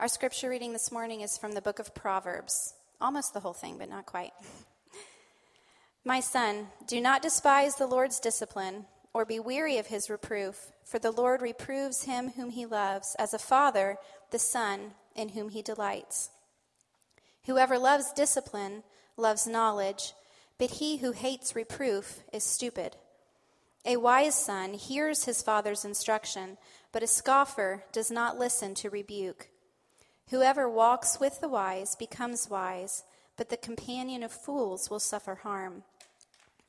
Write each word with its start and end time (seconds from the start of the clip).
Our 0.00 0.06
scripture 0.06 0.48
reading 0.48 0.72
this 0.72 0.92
morning 0.92 1.22
is 1.22 1.36
from 1.36 1.54
the 1.54 1.60
book 1.60 1.80
of 1.80 1.92
Proverbs. 1.92 2.72
Almost 3.00 3.34
the 3.34 3.40
whole 3.40 3.52
thing, 3.52 3.78
but 3.78 3.90
not 3.90 4.06
quite. 4.06 4.30
My 6.04 6.20
son, 6.20 6.68
do 6.86 7.00
not 7.00 7.20
despise 7.20 7.74
the 7.74 7.88
Lord's 7.88 8.20
discipline 8.20 8.86
or 9.12 9.24
be 9.24 9.40
weary 9.40 9.76
of 9.76 9.88
his 9.88 10.08
reproof, 10.08 10.70
for 10.84 11.00
the 11.00 11.10
Lord 11.10 11.42
reproves 11.42 12.04
him 12.04 12.28
whom 12.28 12.50
he 12.50 12.64
loves, 12.64 13.16
as 13.18 13.34
a 13.34 13.40
father 13.40 13.96
the 14.30 14.38
son 14.38 14.92
in 15.16 15.30
whom 15.30 15.48
he 15.48 15.62
delights. 15.62 16.30
Whoever 17.46 17.76
loves 17.76 18.12
discipline 18.12 18.84
loves 19.16 19.48
knowledge, 19.48 20.12
but 20.58 20.70
he 20.70 20.98
who 20.98 21.10
hates 21.10 21.56
reproof 21.56 22.20
is 22.32 22.44
stupid. 22.44 22.94
A 23.84 23.96
wise 23.96 24.36
son 24.36 24.74
hears 24.74 25.24
his 25.24 25.42
father's 25.42 25.84
instruction, 25.84 26.56
but 26.92 27.02
a 27.02 27.08
scoffer 27.08 27.82
does 27.90 28.12
not 28.12 28.38
listen 28.38 28.74
to 28.76 28.90
rebuke. 28.90 29.48
Whoever 30.30 30.68
walks 30.68 31.18
with 31.18 31.40
the 31.40 31.48
wise 31.48 31.94
becomes 31.94 32.50
wise, 32.50 33.04
but 33.36 33.48
the 33.48 33.56
companion 33.56 34.22
of 34.22 34.32
fools 34.32 34.90
will 34.90 35.00
suffer 35.00 35.36
harm. 35.36 35.84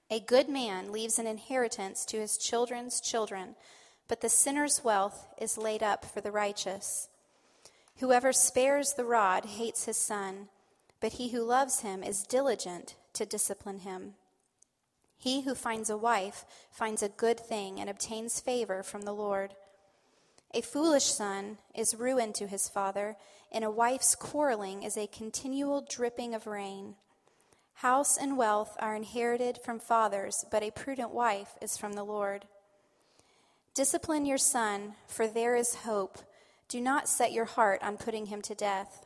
A 0.09 0.20
good 0.20 0.47
man 0.47 0.91
leaves 0.91 1.20
an 1.20 1.27
inheritance 1.27 2.05
to 2.05 2.19
his 2.19 2.38
children's 2.38 3.02
children, 3.02 3.55
but 4.07 4.21
the 4.21 4.30
sinner's 4.30 4.83
wealth 4.83 5.27
is 5.38 5.57
laid 5.57 5.83
up 5.83 6.05
for 6.05 6.21
the 6.21 6.31
righteous. 6.31 7.09
Whoever 7.97 8.31
spares 8.31 8.93
the 8.93 9.03
rod 9.03 9.45
hates 9.45 9.85
his 9.85 9.97
son, 9.97 10.47
but 11.02 11.13
he 11.13 11.30
who 11.30 11.44
loves 11.44 11.81
him 11.81 12.02
is 12.02 12.23
diligent 12.23 12.95
to 13.13 13.25
discipline 13.25 13.80
him. 13.80 14.13
He 15.17 15.41
who 15.41 15.53
finds 15.53 15.89
a 15.89 15.97
wife 15.97 16.45
finds 16.71 17.03
a 17.03 17.09
good 17.09 17.39
thing 17.39 17.80
and 17.80 17.89
obtains 17.89 18.39
favor 18.39 18.83
from 18.83 19.02
the 19.02 19.13
Lord. 19.13 19.53
A 20.52 20.62
foolish 20.62 21.05
son 21.05 21.59
is 21.76 21.95
ruin 21.95 22.34
to 22.34 22.48
his 22.48 22.67
father, 22.67 23.17
and 23.52 23.63
a 23.63 23.70
wife's 23.70 24.16
quarreling 24.16 24.84
is 24.84 24.98
a 24.98 25.08
continual 25.08 25.85
dripping 25.88 26.34
of 26.34 26.48
rain. 26.48 26.95
House 27.75 28.17
and 28.17 28.36
wealth 28.36 28.75
are 28.80 28.95
inherited 28.95 29.59
from 29.64 29.80
fathers, 29.80 30.45
but 30.52 30.64
a 30.64 30.72
prudent 30.72 31.11
wife 31.11 31.56
is 31.61 31.78
from 31.78 31.94
the 31.94 32.03
Lord. 32.03 32.45
Discipline 33.73 34.25
your 34.25 34.39
son, 34.39 34.95
for 35.08 35.28
there 35.28 35.56
is 35.56 35.75
hope. 35.75 36.17
Do 36.67 36.81
not 36.81 37.08
set 37.08 37.31
your 37.31 37.45
heart 37.45 37.81
on 37.84 37.97
putting 37.97 38.25
him 38.25 38.41
to 38.41 38.56
death. 38.56 39.06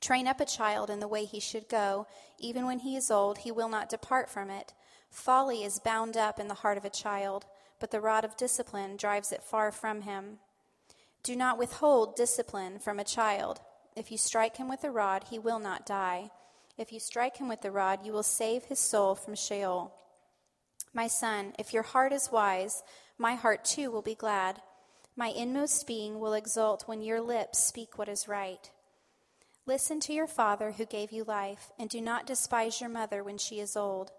Train 0.00 0.26
up 0.26 0.40
a 0.40 0.46
child 0.46 0.88
in 0.88 1.00
the 1.00 1.08
way 1.08 1.24
he 1.24 1.40
should 1.40 1.68
go. 1.68 2.06
Even 2.38 2.64
when 2.66 2.78
he 2.78 2.96
is 2.96 3.10
old, 3.10 3.38
he 3.38 3.50
will 3.50 3.68
not 3.68 3.90
depart 3.90 4.30
from 4.30 4.48
it. 4.48 4.72
Folly 5.10 5.64
is 5.64 5.80
bound 5.80 6.16
up 6.16 6.38
in 6.38 6.48
the 6.48 6.54
heart 6.54 6.78
of 6.78 6.84
a 6.84 6.90
child, 6.90 7.44
but 7.80 7.90
the 7.90 8.00
rod 8.00 8.24
of 8.24 8.36
discipline 8.36 8.96
drives 8.96 9.32
it 9.32 9.42
far 9.42 9.72
from 9.72 10.02
him. 10.02 10.38
Do 11.22 11.34
not 11.34 11.58
withhold 11.58 12.14
discipline 12.14 12.78
from 12.78 13.00
a 13.00 13.04
child. 13.04 13.60
If 13.96 14.12
you 14.12 14.18
strike 14.18 14.58
him 14.58 14.68
with 14.68 14.84
a 14.84 14.90
rod, 14.90 15.24
he 15.30 15.38
will 15.38 15.58
not 15.58 15.86
die. 15.86 16.30
If 16.78 16.92
you 16.92 17.00
strike 17.00 17.38
him 17.38 17.48
with 17.48 17.62
the 17.62 17.70
rod, 17.70 18.06
you 18.06 18.12
will 18.12 18.22
save 18.22 18.64
his 18.64 18.78
soul 18.78 19.14
from 19.14 19.34
Sheol. 19.34 19.92
My 20.94 21.08
son, 21.08 21.54
if 21.58 21.74
your 21.74 21.82
heart 21.82 22.12
is 22.12 22.30
wise, 22.32 22.82
my 23.18 23.34
heart 23.34 23.64
too 23.64 23.90
will 23.90 24.02
be 24.02 24.14
glad. 24.14 24.60
My 25.16 25.28
inmost 25.28 25.86
being 25.86 26.20
will 26.20 26.32
exult 26.32 26.84
when 26.86 27.02
your 27.02 27.20
lips 27.20 27.58
speak 27.58 27.98
what 27.98 28.08
is 28.08 28.28
right. 28.28 28.70
Listen 29.66 30.00
to 30.00 30.12
your 30.12 30.26
father 30.26 30.72
who 30.72 30.86
gave 30.86 31.12
you 31.12 31.22
life, 31.22 31.70
and 31.78 31.90
do 31.90 32.00
not 32.00 32.26
despise 32.26 32.80
your 32.80 32.90
mother 32.90 33.22
when 33.22 33.36
she 33.36 33.60
is 33.60 33.76
old. 33.76 34.10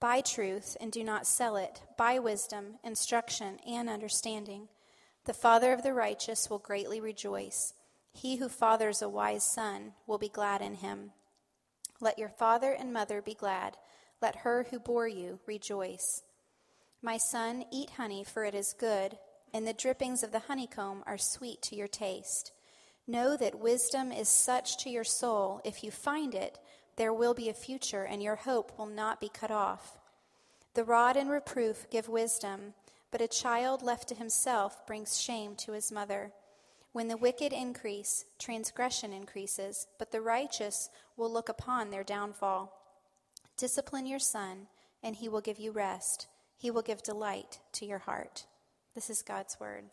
Buy 0.00 0.20
truth 0.20 0.76
and 0.80 0.92
do 0.92 1.02
not 1.02 1.26
sell 1.26 1.56
it. 1.56 1.82
Buy 1.96 2.18
wisdom, 2.18 2.78
instruction, 2.84 3.58
and 3.66 3.88
understanding. 3.88 4.68
The 5.24 5.34
father 5.34 5.72
of 5.72 5.82
the 5.82 5.92
righteous 5.92 6.48
will 6.48 6.58
greatly 6.58 7.00
rejoice. 7.00 7.74
He 8.12 8.36
who 8.36 8.48
fathers 8.48 9.02
a 9.02 9.08
wise 9.08 9.44
son 9.44 9.92
will 10.06 10.18
be 10.18 10.28
glad 10.28 10.62
in 10.62 10.74
him. 10.74 11.10
Let 12.00 12.18
your 12.18 12.28
father 12.28 12.72
and 12.72 12.92
mother 12.92 13.20
be 13.20 13.34
glad. 13.34 13.76
Let 14.22 14.36
her 14.36 14.66
who 14.70 14.78
bore 14.78 15.08
you 15.08 15.40
rejoice. 15.46 16.22
My 17.02 17.16
son, 17.16 17.64
eat 17.72 17.90
honey, 17.90 18.24
for 18.24 18.44
it 18.44 18.54
is 18.54 18.74
good, 18.78 19.18
and 19.52 19.66
the 19.66 19.72
drippings 19.72 20.22
of 20.22 20.32
the 20.32 20.40
honeycomb 20.40 21.02
are 21.06 21.18
sweet 21.18 21.62
to 21.62 21.76
your 21.76 21.88
taste. 21.88 22.52
Know 23.06 23.36
that 23.36 23.58
wisdom 23.58 24.12
is 24.12 24.28
such 24.28 24.76
to 24.78 24.90
your 24.90 25.04
soul. 25.04 25.60
If 25.64 25.82
you 25.82 25.90
find 25.90 26.34
it, 26.34 26.58
there 26.98 27.14
will 27.14 27.32
be 27.32 27.48
a 27.48 27.54
future, 27.54 28.02
and 28.02 28.22
your 28.22 28.36
hope 28.36 28.76
will 28.76 28.86
not 28.86 29.20
be 29.20 29.30
cut 29.30 29.52
off. 29.52 29.98
The 30.74 30.84
rod 30.84 31.16
and 31.16 31.30
reproof 31.30 31.88
give 31.90 32.08
wisdom, 32.08 32.74
but 33.10 33.22
a 33.22 33.28
child 33.28 33.82
left 33.82 34.08
to 34.08 34.14
himself 34.14 34.86
brings 34.86 35.20
shame 35.20 35.54
to 35.56 35.72
his 35.72 35.90
mother. 35.90 36.32
When 36.92 37.06
the 37.06 37.16
wicked 37.16 37.52
increase, 37.52 38.24
transgression 38.38 39.12
increases, 39.12 39.86
but 39.98 40.10
the 40.10 40.20
righteous 40.20 40.90
will 41.16 41.32
look 41.32 41.48
upon 41.48 41.90
their 41.90 42.04
downfall. 42.04 42.74
Discipline 43.56 44.06
your 44.06 44.18
son, 44.18 44.66
and 45.02 45.14
he 45.16 45.28
will 45.28 45.40
give 45.40 45.58
you 45.58 45.70
rest. 45.70 46.26
He 46.56 46.70
will 46.70 46.82
give 46.82 47.02
delight 47.02 47.60
to 47.74 47.86
your 47.86 47.98
heart. 47.98 48.46
This 48.94 49.08
is 49.08 49.22
God's 49.22 49.58
word. 49.60 49.84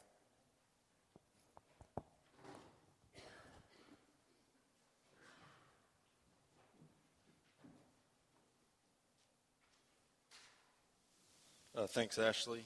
Uh, 11.75 11.86
thanks, 11.88 12.18
Ashley. 12.18 12.66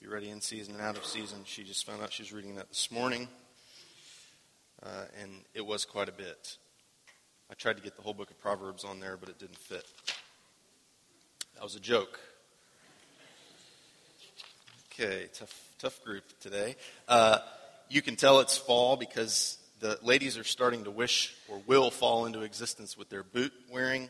Be 0.00 0.08
ready 0.08 0.30
in 0.30 0.40
season 0.40 0.74
and 0.74 0.82
out 0.82 0.96
of 0.96 1.04
season. 1.04 1.42
She 1.44 1.62
just 1.62 1.86
found 1.86 2.02
out 2.02 2.12
she 2.12 2.24
was 2.24 2.32
reading 2.32 2.56
that 2.56 2.68
this 2.70 2.90
morning, 2.90 3.28
uh, 4.82 5.04
and 5.22 5.30
it 5.54 5.64
was 5.64 5.84
quite 5.84 6.08
a 6.08 6.12
bit. 6.12 6.56
I 7.48 7.54
tried 7.54 7.76
to 7.76 7.84
get 7.84 7.94
the 7.94 8.02
whole 8.02 8.14
book 8.14 8.32
of 8.32 8.40
Proverbs 8.40 8.82
on 8.82 8.98
there, 8.98 9.16
but 9.16 9.28
it 9.28 9.38
didn't 9.38 9.58
fit. 9.58 9.84
That 11.54 11.62
was 11.62 11.76
a 11.76 11.80
joke. 11.80 12.18
Okay, 14.92 15.28
tough, 15.34 15.68
tough 15.78 16.02
group 16.02 16.24
today. 16.40 16.74
Uh, 17.06 17.38
you 17.88 18.02
can 18.02 18.16
tell 18.16 18.40
it's 18.40 18.58
fall 18.58 18.96
because 18.96 19.58
the 19.78 20.00
ladies 20.02 20.36
are 20.36 20.42
starting 20.42 20.82
to 20.82 20.90
wish 20.90 21.36
or 21.48 21.62
will 21.68 21.92
fall 21.92 22.26
into 22.26 22.42
existence 22.42 22.98
with 22.98 23.08
their 23.08 23.22
boot 23.22 23.52
wearing. 23.70 24.08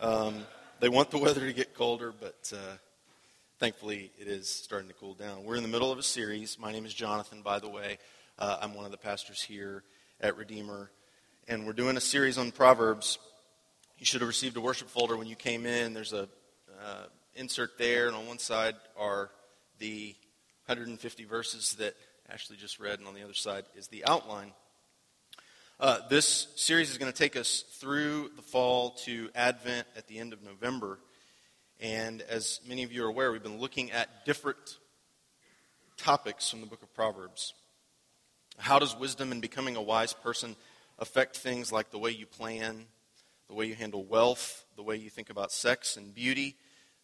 Um, 0.00 0.44
they 0.80 0.88
want 0.88 1.10
the 1.10 1.18
weather 1.18 1.40
to 1.40 1.52
get 1.52 1.74
colder, 1.74 2.12
but 2.18 2.52
uh, 2.54 2.76
thankfully 3.58 4.12
it 4.18 4.28
is 4.28 4.48
starting 4.48 4.88
to 4.88 4.94
cool 4.94 5.14
down. 5.14 5.44
We're 5.44 5.56
in 5.56 5.62
the 5.62 5.68
middle 5.68 5.90
of 5.90 5.98
a 5.98 6.02
series. 6.02 6.58
My 6.58 6.70
name 6.70 6.86
is 6.86 6.94
Jonathan, 6.94 7.42
by 7.42 7.58
the 7.58 7.68
way. 7.68 7.98
Uh, 8.38 8.58
I'm 8.60 8.74
one 8.74 8.84
of 8.84 8.92
the 8.92 8.98
pastors 8.98 9.42
here 9.42 9.82
at 10.20 10.36
Redeemer. 10.36 10.90
And 11.48 11.66
we're 11.66 11.72
doing 11.72 11.96
a 11.96 12.00
series 12.00 12.38
on 12.38 12.52
Proverbs. 12.52 13.18
You 13.98 14.06
should 14.06 14.20
have 14.20 14.28
received 14.28 14.56
a 14.56 14.60
worship 14.60 14.88
folder 14.88 15.16
when 15.16 15.26
you 15.26 15.34
came 15.34 15.66
in. 15.66 15.94
There's 15.94 16.12
a 16.12 16.28
uh, 16.84 17.06
insert 17.34 17.76
there, 17.78 18.06
and 18.06 18.14
on 18.14 18.26
one 18.26 18.38
side 18.38 18.76
are 18.96 19.30
the 19.80 20.14
150 20.66 21.24
verses 21.24 21.74
that 21.80 21.94
Ashley 22.30 22.56
just 22.56 22.78
read, 22.78 23.00
and 23.00 23.08
on 23.08 23.14
the 23.14 23.24
other 23.24 23.34
side 23.34 23.64
is 23.74 23.88
the 23.88 24.04
outline. 24.04 24.52
Uh, 25.80 26.00
this 26.10 26.48
series 26.56 26.90
is 26.90 26.98
going 26.98 27.12
to 27.12 27.16
take 27.16 27.36
us 27.36 27.62
through 27.78 28.32
the 28.34 28.42
fall 28.42 28.90
to 28.90 29.30
Advent 29.32 29.86
at 29.96 30.08
the 30.08 30.18
end 30.18 30.32
of 30.32 30.42
November. 30.42 30.98
And 31.78 32.20
as 32.22 32.58
many 32.66 32.82
of 32.82 32.90
you 32.90 33.04
are 33.04 33.08
aware, 33.08 33.30
we've 33.30 33.44
been 33.44 33.60
looking 33.60 33.92
at 33.92 34.24
different 34.24 34.58
topics 35.96 36.50
from 36.50 36.62
the 36.62 36.66
book 36.66 36.82
of 36.82 36.92
Proverbs. 36.94 37.54
How 38.56 38.80
does 38.80 38.98
wisdom 38.98 39.30
in 39.30 39.38
becoming 39.38 39.76
a 39.76 39.80
wise 39.80 40.12
person 40.12 40.56
affect 40.98 41.36
things 41.36 41.70
like 41.70 41.92
the 41.92 41.98
way 41.98 42.10
you 42.10 42.26
plan, 42.26 42.86
the 43.46 43.54
way 43.54 43.66
you 43.66 43.76
handle 43.76 44.04
wealth, 44.04 44.64
the 44.74 44.82
way 44.82 44.96
you 44.96 45.10
think 45.10 45.30
about 45.30 45.52
sex 45.52 45.96
and 45.96 46.12
beauty, 46.12 46.56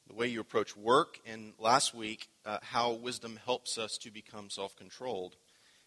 the 0.09 0.15
way 0.15 0.27
you 0.27 0.41
approach 0.41 0.77
work, 0.77 1.21
and 1.25 1.53
last 1.61 1.95
week, 1.95 2.27
uh, 2.45 2.59
how 2.61 2.91
wisdom 2.91 3.39
helps 3.45 3.79
us 3.79 3.97
to 3.99 4.11
become 4.11 4.51
self 4.51 4.75
controlled. 4.75 5.37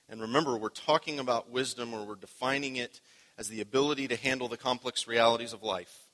And 0.10 0.22
remember, 0.22 0.58
we're 0.58 0.70
talking 0.70 1.20
about 1.20 1.52
wisdom 1.52 1.94
or 1.94 2.06
we're 2.06 2.16
defining 2.16 2.78
it 2.78 3.02
as 3.38 3.50
the 3.50 3.62
ability 3.62 4.08
to 4.08 4.16
handle 4.16 4.48
the 4.48 4.58
complex 4.58 5.08
realities 5.08 5.54
of 5.54 5.64
life. 5.64 6.08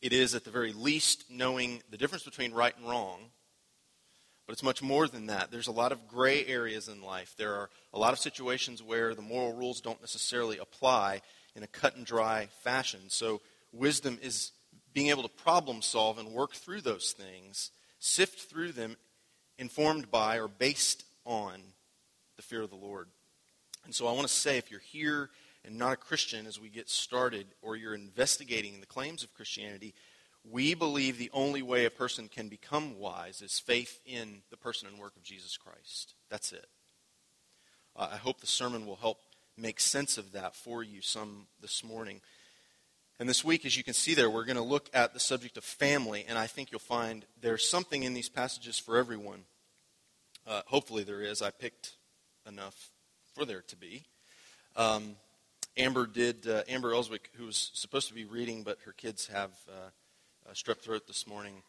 It 0.00 0.12
is, 0.12 0.34
at 0.34 0.44
the 0.44 0.50
very 0.50 0.72
least, 0.72 1.24
knowing 1.30 1.82
the 1.90 1.96
difference 1.96 2.24
between 2.24 2.52
right 2.52 2.76
and 2.76 2.88
wrong. 2.88 3.30
But 4.46 4.52
it's 4.52 4.62
much 4.62 4.82
more 4.82 5.08
than 5.08 5.26
that. 5.26 5.50
There's 5.50 5.68
a 5.68 5.72
lot 5.72 5.92
of 5.92 6.06
gray 6.06 6.44
areas 6.44 6.88
in 6.88 7.02
life. 7.02 7.34
There 7.38 7.54
are 7.54 7.70
a 7.92 7.98
lot 7.98 8.12
of 8.12 8.18
situations 8.18 8.82
where 8.82 9.14
the 9.14 9.22
moral 9.22 9.54
rules 9.54 9.80
don't 9.80 10.00
necessarily 10.00 10.58
apply 10.58 11.22
in 11.56 11.62
a 11.62 11.66
cut 11.68 11.96
and 11.96 12.04
dry 12.04 12.48
fashion. 12.62 13.00
So, 13.08 13.40
wisdom 13.72 14.18
is 14.22 14.52
being 14.92 15.08
able 15.08 15.22
to 15.22 15.28
problem 15.28 15.82
solve 15.82 16.18
and 16.18 16.32
work 16.32 16.52
through 16.52 16.82
those 16.82 17.12
things, 17.12 17.70
sift 17.98 18.50
through 18.50 18.72
them, 18.72 18.96
informed 19.58 20.10
by 20.10 20.38
or 20.38 20.48
based 20.48 21.04
on 21.24 21.60
the 22.36 22.42
fear 22.42 22.62
of 22.62 22.70
the 22.70 22.76
Lord. 22.76 23.08
And 23.84 23.94
so 23.94 24.06
I 24.06 24.12
want 24.12 24.26
to 24.26 24.32
say 24.32 24.56
if 24.58 24.70
you're 24.70 24.80
here 24.80 25.30
and 25.64 25.78
not 25.78 25.92
a 25.92 25.96
Christian 25.96 26.46
as 26.46 26.60
we 26.60 26.68
get 26.68 26.90
started, 26.90 27.46
or 27.62 27.76
you're 27.76 27.94
investigating 27.94 28.80
the 28.80 28.86
claims 28.86 29.22
of 29.22 29.34
Christianity, 29.34 29.94
we 30.48 30.74
believe 30.74 31.16
the 31.16 31.30
only 31.32 31.62
way 31.62 31.84
a 31.84 31.90
person 31.90 32.28
can 32.28 32.48
become 32.48 32.98
wise 32.98 33.40
is 33.40 33.58
faith 33.58 34.00
in 34.04 34.42
the 34.50 34.56
person 34.56 34.88
and 34.88 34.98
work 34.98 35.16
of 35.16 35.22
Jesus 35.22 35.56
Christ. 35.56 36.14
That's 36.28 36.52
it. 36.52 36.66
Uh, 37.96 38.08
I 38.12 38.16
hope 38.16 38.40
the 38.40 38.46
sermon 38.46 38.86
will 38.86 38.96
help 38.96 39.18
make 39.56 39.80
sense 39.80 40.18
of 40.18 40.32
that 40.32 40.54
for 40.54 40.82
you 40.82 41.00
some 41.00 41.46
this 41.60 41.82
morning. 41.82 42.20
And 43.20 43.28
this 43.28 43.44
week, 43.44 43.64
as 43.64 43.76
you 43.76 43.84
can 43.84 43.94
see 43.94 44.14
there, 44.14 44.28
we're 44.28 44.44
going 44.44 44.56
to 44.56 44.62
look 44.62 44.90
at 44.92 45.14
the 45.14 45.20
subject 45.20 45.56
of 45.56 45.64
family, 45.64 46.24
and 46.28 46.36
I 46.36 46.48
think 46.48 46.72
you'll 46.72 46.80
find 46.80 47.24
there's 47.40 47.68
something 47.68 48.02
in 48.02 48.12
these 48.12 48.28
passages 48.28 48.78
for 48.78 48.96
everyone. 48.96 49.44
Uh, 50.46 50.62
hopefully, 50.66 51.04
there 51.04 51.22
is. 51.22 51.40
I 51.40 51.50
picked 51.52 51.92
enough 52.46 52.90
for 53.34 53.44
there 53.44 53.62
to 53.62 53.76
be. 53.76 54.04
Um, 54.76 55.16
Amber 55.76 56.06
did. 56.06 56.46
Uh, 56.46 56.62
Amber 56.68 56.94
Elswick, 56.94 57.30
who 57.34 57.46
was 57.46 57.70
supposed 57.74 58.08
to 58.08 58.14
be 58.14 58.24
reading, 58.24 58.62
but 58.62 58.78
her 58.84 58.92
kids 58.92 59.26
have 59.28 59.50
uh, 59.68 59.90
strep 60.52 60.78
throat 60.78 61.06
this 61.06 61.26
morning, 61.26 61.62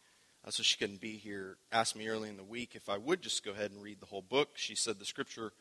uh, 0.46 0.50
so 0.50 0.62
she 0.62 0.76
couldn't 0.76 1.00
be 1.00 1.16
here. 1.16 1.56
Asked 1.72 1.96
me 1.96 2.08
early 2.08 2.28
in 2.28 2.36
the 2.36 2.44
week 2.44 2.74
if 2.74 2.88
I 2.88 2.98
would 2.98 3.22
just 3.22 3.44
go 3.44 3.50
ahead 3.50 3.70
and 3.70 3.82
read 3.82 4.00
the 4.00 4.06
whole 4.06 4.22
book. 4.22 4.50
She 4.54 4.74
said 4.74 4.98
the 4.98 5.04
scripture 5.04 5.52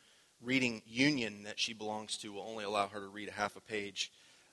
reading 0.43 0.81
union 0.85 1.43
that 1.43 1.59
she 1.59 1.73
belongs 1.73 2.17
to 2.17 2.33
will 2.33 2.45
only 2.47 2.63
allow 2.63 2.87
her 2.87 2.99
to 2.99 3.07
read 3.07 3.29
a 3.29 3.33
half 3.33 3.55
a 3.55 3.61
page 3.61 4.11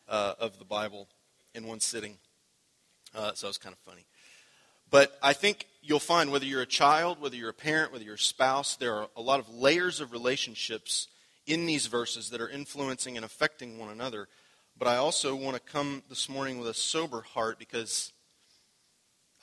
uh, 0.08 0.34
of 0.38 0.58
the 0.58 0.64
Bible 0.64 1.08
in 1.54 1.66
one 1.66 1.80
sitting. 1.80 2.16
Uh, 3.14 3.32
so 3.34 3.46
it 3.46 3.50
was 3.50 3.58
kind 3.58 3.74
of 3.74 3.78
funny. 3.80 4.06
But 4.90 5.18
I 5.22 5.32
think 5.32 5.66
you'll 5.82 5.98
find 5.98 6.30
whether 6.30 6.44
you're 6.44 6.62
a 6.62 6.66
child, 6.66 7.20
whether 7.20 7.36
you're 7.36 7.50
a 7.50 7.54
parent, 7.54 7.92
whether 7.92 8.04
you're 8.04 8.14
a 8.14 8.18
spouse, 8.18 8.76
there 8.76 8.94
are 8.94 9.08
a 9.16 9.20
lot 9.20 9.40
of 9.40 9.52
layers 9.52 10.00
of 10.00 10.12
relationships 10.12 11.08
in 11.46 11.66
these 11.66 11.86
verses 11.86 12.30
that 12.30 12.40
are 12.40 12.48
influencing 12.48 13.16
and 13.16 13.24
affecting 13.24 13.78
one 13.78 13.90
another. 13.90 14.28
But 14.78 14.86
I 14.86 14.96
also 14.96 15.34
want 15.34 15.56
to 15.56 15.60
come 15.60 16.02
this 16.08 16.28
morning 16.28 16.58
with 16.58 16.68
a 16.68 16.74
sober 16.74 17.22
heart 17.22 17.58
because 17.58 18.12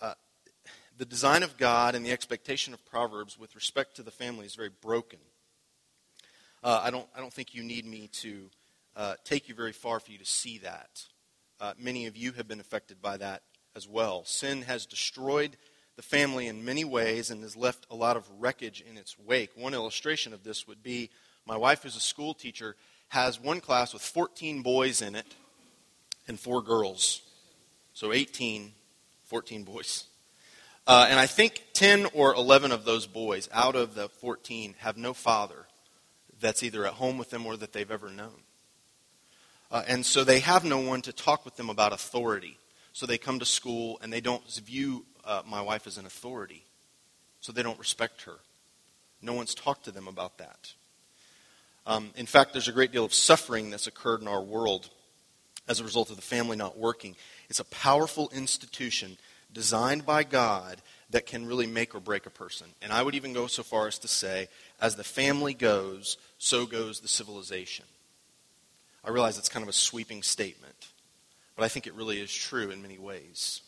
uh, 0.01 0.13
the 0.97 1.06
design 1.06 1.44
of 1.44 1.57
God 1.57 1.94
and 1.94 2.06
the 2.06 2.12
expectation 2.12 2.74
of 2.74 2.85
Proverbs 2.85 3.38
with 3.38 3.53
respect 3.53 3.97
to 3.97 4.03
the 4.03 4.12
family 4.12 4.45
is 4.45 4.56
very 4.56 4.71
broken. 4.81 5.19
Uh, 6.63 6.81
I, 6.83 6.89
don't, 6.89 7.07
I 7.15 7.19
don't 7.19 7.33
think 7.33 7.53
you 7.53 7.63
need 7.63 7.85
me 7.85 8.09
to 8.13 8.50
uh, 8.95 9.15
take 9.25 9.50
you 9.50 9.56
very 9.56 9.74
far 9.74 10.00
for 10.00 10.12
you 10.12 10.18
to 10.18 10.25
see 10.25 10.57
that. 10.59 11.03
Uh, 11.59 11.74
many 11.77 12.06
of 12.06 12.15
you 12.15 12.31
have 12.33 12.47
been 12.47 12.62
affected 12.62 13.01
by 13.01 13.18
that 13.18 13.44
as 13.75 13.88
well. 13.88 14.24
Sin 14.24 14.62
has 14.63 14.85
destroyed 14.85 15.57
the 16.00 16.04
family 16.04 16.48
in 16.48 16.63
many 16.63 16.86
ways 16.86 17.30
and 17.30 17.44
has 17.44 17.57
left 17.57 17.86
a 17.92 17.96
lot 17.96 18.16
of 18.16 18.25
wreckage 18.40 18.81
in 18.90 18.98
its 18.98 19.18
wake. 19.19 19.50
One 19.56 19.74
illustration 19.74 20.31
of 20.31 20.46
this 20.46 20.66
would 20.66 20.81
be 20.81 21.10
my 21.46 21.57
wife, 21.57 21.84
who's 21.84 21.98
a 21.98 22.00
school 22.00 22.34
teacher, 22.34 22.78
has 23.10 23.38
one 23.38 23.60
class 23.60 23.92
with 23.92 24.01
14 24.01 24.62
boys 24.62 25.01
in 25.01 25.13
it 25.13 25.25
and 26.30 26.40
four 26.40 26.62
girls. 26.62 27.22
So 27.94 28.13
18, 28.13 28.72
14 29.25 29.63
boys. 29.66 30.06
Uh, 30.88 31.07
and 31.10 31.19
I 31.19 31.25
think 31.25 31.63
10 31.74 32.06
or 32.13 32.34
11 32.34 32.72
of 32.72 32.86
those 32.86 33.06
boys 33.06 33.50
out 33.52 33.75
of 33.75 33.94
the 33.94 34.07
14 34.07 34.75
have 34.78 34.95
no 34.95 35.13
father 35.13 35.66
that's 36.40 36.63
either 36.63 36.86
at 36.86 36.94
home 36.94 37.18
with 37.18 37.30
them 37.30 37.45
or 37.45 37.57
that 37.57 37.74
they've 37.74 37.92
ever 37.92 38.10
known. 38.10 38.40
Uh, 39.69 39.84
and 39.86 40.06
so 40.06 40.24
they 40.24 40.40
have 40.40 40.63
no 40.63 40.80
one 40.80 41.02
to 41.02 41.12
talk 41.12 41.44
with 41.44 41.57
them 41.57 41.69
about 41.69 41.92
authority. 41.92 42.57
So 42.94 43.06
they 43.06 43.18
come 43.18 43.40
to 43.40 43.45
school 43.45 44.00
and 44.02 44.13
they 44.13 44.22
don't 44.22 44.50
view 44.50 45.06
uh, 45.30 45.44
my 45.48 45.62
wife 45.62 45.86
is 45.86 45.98
an 45.98 46.08
authority. 46.08 46.64
So 47.40 47.54
they 47.54 47.64
don't 47.64 47.80
respect 47.80 48.24
her. 48.24 48.36
No 49.22 49.34
one's 49.34 49.54
talked 49.54 49.86
to 49.86 49.92
them 49.92 50.08
about 50.08 50.40
that. 50.40 50.74
Um, 51.86 52.12
in 52.18 52.26
fact, 52.26 52.52
there's 52.52 52.68
a 52.68 52.74
great 52.74 52.92
deal 52.92 53.06
of 53.06 53.14
suffering 53.14 53.70
that's 53.70 53.88
occurred 53.88 54.22
in 54.22 54.28
our 54.28 54.42
world 54.42 54.90
as 55.68 55.80
a 55.80 55.84
result 55.84 56.10
of 56.10 56.16
the 56.16 56.22
family 56.22 56.58
not 56.58 56.78
working. 56.78 57.16
It's 57.48 57.60
a 57.60 57.66
powerful 57.66 58.30
institution 58.34 59.18
designed 59.54 60.06
by 60.06 60.24
God 60.24 60.81
that 61.12 61.26
can 61.26 61.46
really 61.46 61.68
make 61.68 61.96
or 61.96 62.00
break 62.00 62.26
a 62.26 62.31
person. 62.31 62.68
And 62.81 62.92
I 62.92 63.02
would 63.02 63.16
even 63.16 63.34
go 63.34 63.48
so 63.48 63.64
far 63.64 63.88
as 63.88 64.00
to 64.00 64.08
say, 64.08 64.48
as 64.81 64.96
the 64.96 65.04
family 65.04 65.54
goes, 65.54 66.18
so 66.38 66.66
goes 66.66 67.00
the 67.00 67.08
civilization. 67.08 67.86
I 69.04 69.12
realize 69.12 69.38
it's 69.38 69.50
kind 69.50 69.64
of 69.64 69.70
a 69.70 69.74
sweeping 69.74 70.24
statement, 70.24 70.90
but 71.56 71.64
I 71.64 71.68
think 71.68 71.88
it 71.88 71.94
really 71.94 72.20
is 72.20 72.34
true 72.34 72.72
in 72.72 72.81
many 72.81 72.98
ways. 72.98 73.62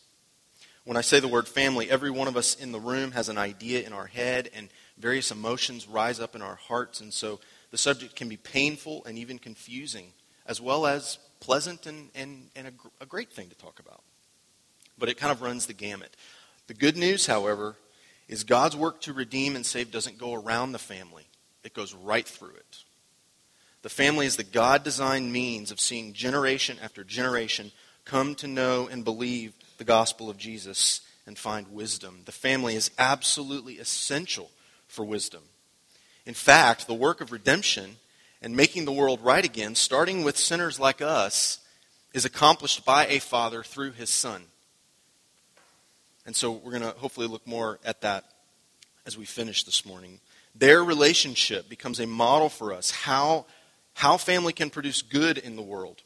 When 0.84 0.96
I 0.96 1.00
say 1.00 1.20
the 1.20 1.28
word 1.28 1.46
family, 1.46 1.88
every 1.88 2.10
one 2.10 2.26
of 2.26 2.36
us 2.36 2.56
in 2.56 2.72
the 2.72 2.80
room 2.80 3.12
has 3.12 3.28
an 3.28 3.38
idea 3.38 3.86
in 3.86 3.92
our 3.92 4.06
head, 4.06 4.50
and 4.52 4.68
various 4.98 5.30
emotions 5.30 5.86
rise 5.86 6.18
up 6.18 6.34
in 6.34 6.42
our 6.42 6.56
hearts, 6.56 7.00
and 7.00 7.14
so 7.14 7.38
the 7.70 7.78
subject 7.78 8.16
can 8.16 8.28
be 8.28 8.36
painful 8.36 9.04
and 9.04 9.16
even 9.16 9.38
confusing, 9.38 10.12
as 10.44 10.60
well 10.60 10.84
as 10.86 11.18
pleasant 11.38 11.86
and, 11.86 12.10
and, 12.16 12.48
and 12.56 12.66
a, 12.68 12.72
a 13.00 13.06
great 13.06 13.32
thing 13.32 13.48
to 13.48 13.54
talk 13.54 13.78
about. 13.78 14.02
But 14.98 15.08
it 15.08 15.16
kind 15.16 15.30
of 15.30 15.40
runs 15.40 15.66
the 15.66 15.72
gamut. 15.72 16.16
The 16.66 16.74
good 16.74 16.96
news, 16.96 17.26
however, 17.26 17.76
is 18.28 18.42
God's 18.42 18.76
work 18.76 19.00
to 19.02 19.12
redeem 19.12 19.54
and 19.54 19.64
save 19.64 19.92
doesn't 19.92 20.18
go 20.18 20.34
around 20.34 20.72
the 20.72 20.78
family, 20.78 21.26
it 21.62 21.74
goes 21.74 21.94
right 21.94 22.26
through 22.26 22.54
it. 22.54 22.78
The 23.82 23.88
family 23.88 24.26
is 24.26 24.36
the 24.36 24.44
God 24.44 24.82
designed 24.84 25.32
means 25.32 25.70
of 25.70 25.80
seeing 25.80 26.12
generation 26.12 26.76
after 26.82 27.04
generation 27.04 27.72
come 28.04 28.34
to 28.36 28.46
know 28.46 28.88
and 28.88 29.04
believe 29.04 29.54
the 29.82 29.86
gospel 29.86 30.30
of 30.30 30.38
Jesus 30.38 31.00
and 31.26 31.36
find 31.36 31.66
wisdom. 31.74 32.20
The 32.24 32.30
family 32.30 32.76
is 32.76 32.92
absolutely 33.00 33.80
essential 33.80 34.52
for 34.86 35.04
wisdom. 35.04 35.42
In 36.24 36.34
fact, 36.34 36.86
the 36.86 36.94
work 36.94 37.20
of 37.20 37.32
redemption 37.32 37.96
and 38.40 38.54
making 38.54 38.84
the 38.84 38.92
world 38.92 39.20
right 39.22 39.44
again, 39.44 39.74
starting 39.74 40.22
with 40.22 40.36
sinners 40.38 40.78
like 40.78 41.02
us, 41.02 41.58
is 42.14 42.24
accomplished 42.24 42.84
by 42.84 43.08
a 43.08 43.18
father 43.18 43.64
through 43.64 43.90
his 43.90 44.08
son. 44.08 44.44
And 46.26 46.36
so 46.36 46.52
we're 46.52 46.78
going 46.78 46.82
to 46.82 46.96
hopefully 46.98 47.26
look 47.26 47.44
more 47.44 47.80
at 47.84 48.02
that 48.02 48.24
as 49.04 49.18
we 49.18 49.24
finish 49.24 49.64
this 49.64 49.84
morning. 49.84 50.20
Their 50.54 50.84
relationship 50.84 51.68
becomes 51.68 51.98
a 51.98 52.06
model 52.06 52.48
for 52.48 52.72
us 52.72 52.92
how, 52.92 53.46
how 53.94 54.16
family 54.16 54.52
can 54.52 54.70
produce 54.70 55.02
good 55.02 55.38
in 55.38 55.56
the 55.56 55.62
world. 55.62 56.02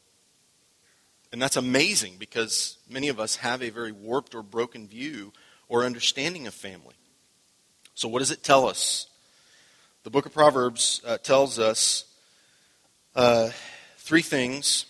And 1.37 1.41
that's 1.43 1.55
amazing 1.55 2.15
because 2.17 2.79
many 2.89 3.09
of 3.09 3.19
us 3.19 3.35
have 3.35 3.61
a 3.61 3.69
very 3.69 3.91
warped 3.91 4.33
or 4.33 4.41
broken 4.41 4.87
view 4.87 5.33
or 5.69 5.85
understanding 5.85 6.47
of 6.47 6.55
family. 6.55 6.95
So, 7.93 8.07
what 8.07 8.19
does 8.19 8.31
it 8.31 8.41
tell 8.41 8.67
us? 8.67 9.05
The 10.01 10.09
book 10.09 10.25
of 10.25 10.33
Proverbs 10.33 10.99
uh, 11.05 11.19
tells 11.19 11.59
us 11.59 12.05
uh, 13.15 13.51
three 13.97 14.23
things, 14.23 14.87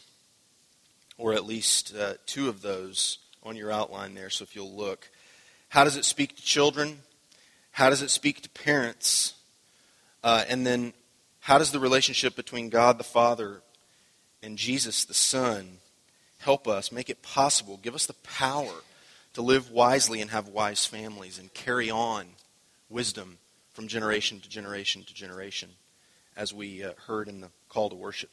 or 1.17 1.33
at 1.33 1.45
least 1.45 1.93
uh, 1.93 2.13
two 2.25 2.47
of 2.47 2.61
those 2.61 3.17
on 3.43 3.57
your 3.57 3.69
outline 3.69 4.15
there, 4.15 4.29
so 4.29 4.43
if 4.43 4.55
you'll 4.55 4.73
look. 4.73 5.09
How 5.67 5.83
does 5.83 5.97
it 5.97 6.05
speak 6.05 6.37
to 6.37 6.41
children? 6.41 6.99
How 7.71 7.89
does 7.89 8.01
it 8.01 8.09
speak 8.09 8.39
to 8.43 8.49
parents? 8.51 9.33
Uh, 10.23 10.45
and 10.47 10.65
then, 10.65 10.93
how 11.41 11.57
does 11.57 11.73
the 11.73 11.79
relationship 11.81 12.37
between 12.37 12.69
God 12.69 12.97
the 12.97 13.03
Father 13.03 13.63
and 14.41 14.57
Jesus 14.57 15.03
the 15.03 15.13
Son 15.13 15.79
help 16.47 16.65
us, 16.65 16.93
make 16.93 17.09
it 17.09 17.21
possible, 17.21 17.77
give 17.83 17.93
us 17.93 18.05
the 18.05 18.13
power 18.23 18.71
to 19.33 19.41
live 19.41 19.69
wisely 19.69 20.21
and 20.21 20.31
have 20.31 20.47
wise 20.47 20.85
families 20.85 21.37
and 21.37 21.53
carry 21.53 21.91
on 21.91 22.25
wisdom 22.89 23.37
from 23.73 23.85
generation 23.89 24.39
to 24.39 24.47
generation 24.47 25.03
to 25.03 25.13
generation, 25.13 25.67
as 26.37 26.53
we 26.53 26.81
uh, 26.81 26.91
heard 27.05 27.27
in 27.27 27.41
the 27.41 27.49
call 27.67 27.89
to 27.89 27.97
worship. 27.97 28.29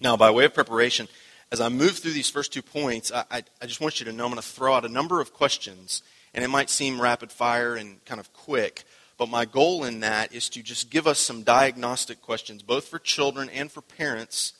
Now, 0.00 0.16
by 0.16 0.32
way 0.32 0.46
of 0.46 0.52
preparation, 0.52 1.06
as 1.52 1.60
I 1.60 1.68
move 1.68 1.98
through 1.98 2.10
these 2.10 2.28
first 2.28 2.52
two 2.52 2.60
points, 2.60 3.12
I, 3.12 3.22
I, 3.30 3.42
I 3.62 3.66
just 3.66 3.80
want 3.80 4.00
you 4.00 4.06
to 4.06 4.12
know 4.12 4.24
I'm 4.24 4.32
going 4.32 4.42
to 4.42 4.48
throw 4.48 4.74
out 4.74 4.84
a 4.84 4.88
number 4.88 5.20
of 5.20 5.32
questions 5.32 6.02
and 6.34 6.44
it 6.44 6.48
might 6.48 6.70
seem 6.70 7.00
rapid 7.00 7.30
fire 7.30 7.76
and 7.76 8.04
kind 8.04 8.18
of 8.18 8.32
quick, 8.32 8.82
but 9.16 9.28
my 9.28 9.44
goal 9.44 9.84
in 9.84 10.00
that 10.00 10.34
is 10.34 10.48
to 10.48 10.62
just 10.64 10.90
give 10.90 11.06
us 11.06 11.20
some 11.20 11.44
diagnostic 11.44 12.20
questions, 12.20 12.62
both 12.62 12.88
for 12.88 12.98
children 12.98 13.48
and 13.48 13.70
for 13.70 13.80
parents, 13.80 14.54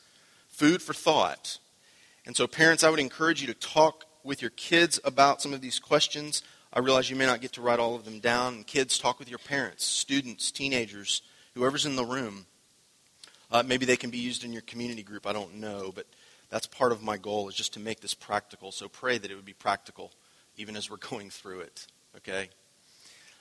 food 0.48 0.80
for 0.80 0.94
thought. 0.94 1.58
And 2.28 2.36
so, 2.36 2.46
parents, 2.46 2.84
I 2.84 2.90
would 2.90 3.00
encourage 3.00 3.40
you 3.40 3.46
to 3.46 3.54
talk 3.54 4.04
with 4.22 4.42
your 4.42 4.50
kids 4.50 5.00
about 5.02 5.40
some 5.40 5.54
of 5.54 5.62
these 5.62 5.78
questions. 5.78 6.42
I 6.74 6.80
realize 6.80 7.08
you 7.08 7.16
may 7.16 7.24
not 7.24 7.40
get 7.40 7.54
to 7.54 7.62
write 7.62 7.80
all 7.80 7.94
of 7.94 8.04
them 8.04 8.20
down. 8.20 8.52
And 8.52 8.66
kids, 8.66 8.98
talk 8.98 9.18
with 9.18 9.30
your 9.30 9.38
parents, 9.38 9.82
students, 9.86 10.50
teenagers, 10.50 11.22
whoever's 11.54 11.86
in 11.86 11.96
the 11.96 12.04
room. 12.04 12.44
Uh, 13.50 13.62
maybe 13.66 13.86
they 13.86 13.96
can 13.96 14.10
be 14.10 14.18
used 14.18 14.44
in 14.44 14.52
your 14.52 14.60
community 14.60 15.02
group. 15.02 15.26
I 15.26 15.32
don't 15.32 15.54
know, 15.54 15.90
but 15.94 16.04
that's 16.50 16.66
part 16.66 16.92
of 16.92 17.02
my 17.02 17.16
goal 17.16 17.48
is 17.48 17.54
just 17.54 17.72
to 17.72 17.80
make 17.80 18.00
this 18.00 18.12
practical. 18.12 18.72
So 18.72 18.90
pray 18.90 19.16
that 19.16 19.30
it 19.30 19.34
would 19.34 19.46
be 19.46 19.54
practical 19.54 20.12
even 20.58 20.76
as 20.76 20.90
we're 20.90 20.96
going 21.10 21.30
through 21.30 21.60
it. 21.60 21.86
Okay? 22.14 22.50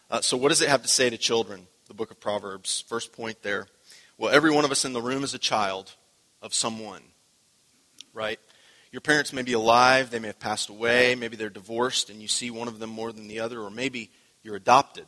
Uh, 0.09 0.21
so, 0.21 0.37
what 0.37 0.47
does 0.47 0.61
it 0.61 0.69
have 0.69 0.83
to 0.83 0.87
say 0.87 1.09
to 1.09 1.17
children? 1.17 1.67
The 1.89 1.93
book 1.93 2.09
of 2.09 2.21
Proverbs. 2.21 2.85
First 2.87 3.11
point 3.11 3.43
there. 3.43 3.67
Well, 4.17 4.33
every 4.33 4.51
one 4.51 4.63
of 4.63 4.71
us 4.71 4.85
in 4.85 4.93
the 4.93 5.01
room 5.01 5.25
is 5.25 5.33
a 5.33 5.39
child 5.39 5.95
of 6.41 6.53
someone, 6.53 7.01
right? 8.13 8.39
Your 8.97 9.01
parents 9.01 9.31
may 9.31 9.43
be 9.43 9.53
alive, 9.53 10.09
they 10.09 10.17
may 10.17 10.25
have 10.25 10.39
passed 10.39 10.69
away, 10.69 11.13
maybe 11.13 11.35
they're 11.35 11.51
divorced 11.51 12.09
and 12.09 12.19
you 12.19 12.27
see 12.27 12.49
one 12.49 12.67
of 12.67 12.79
them 12.79 12.89
more 12.89 13.11
than 13.11 13.27
the 13.27 13.41
other, 13.41 13.61
or 13.61 13.69
maybe 13.69 14.09
you're 14.41 14.55
adopted, 14.55 15.05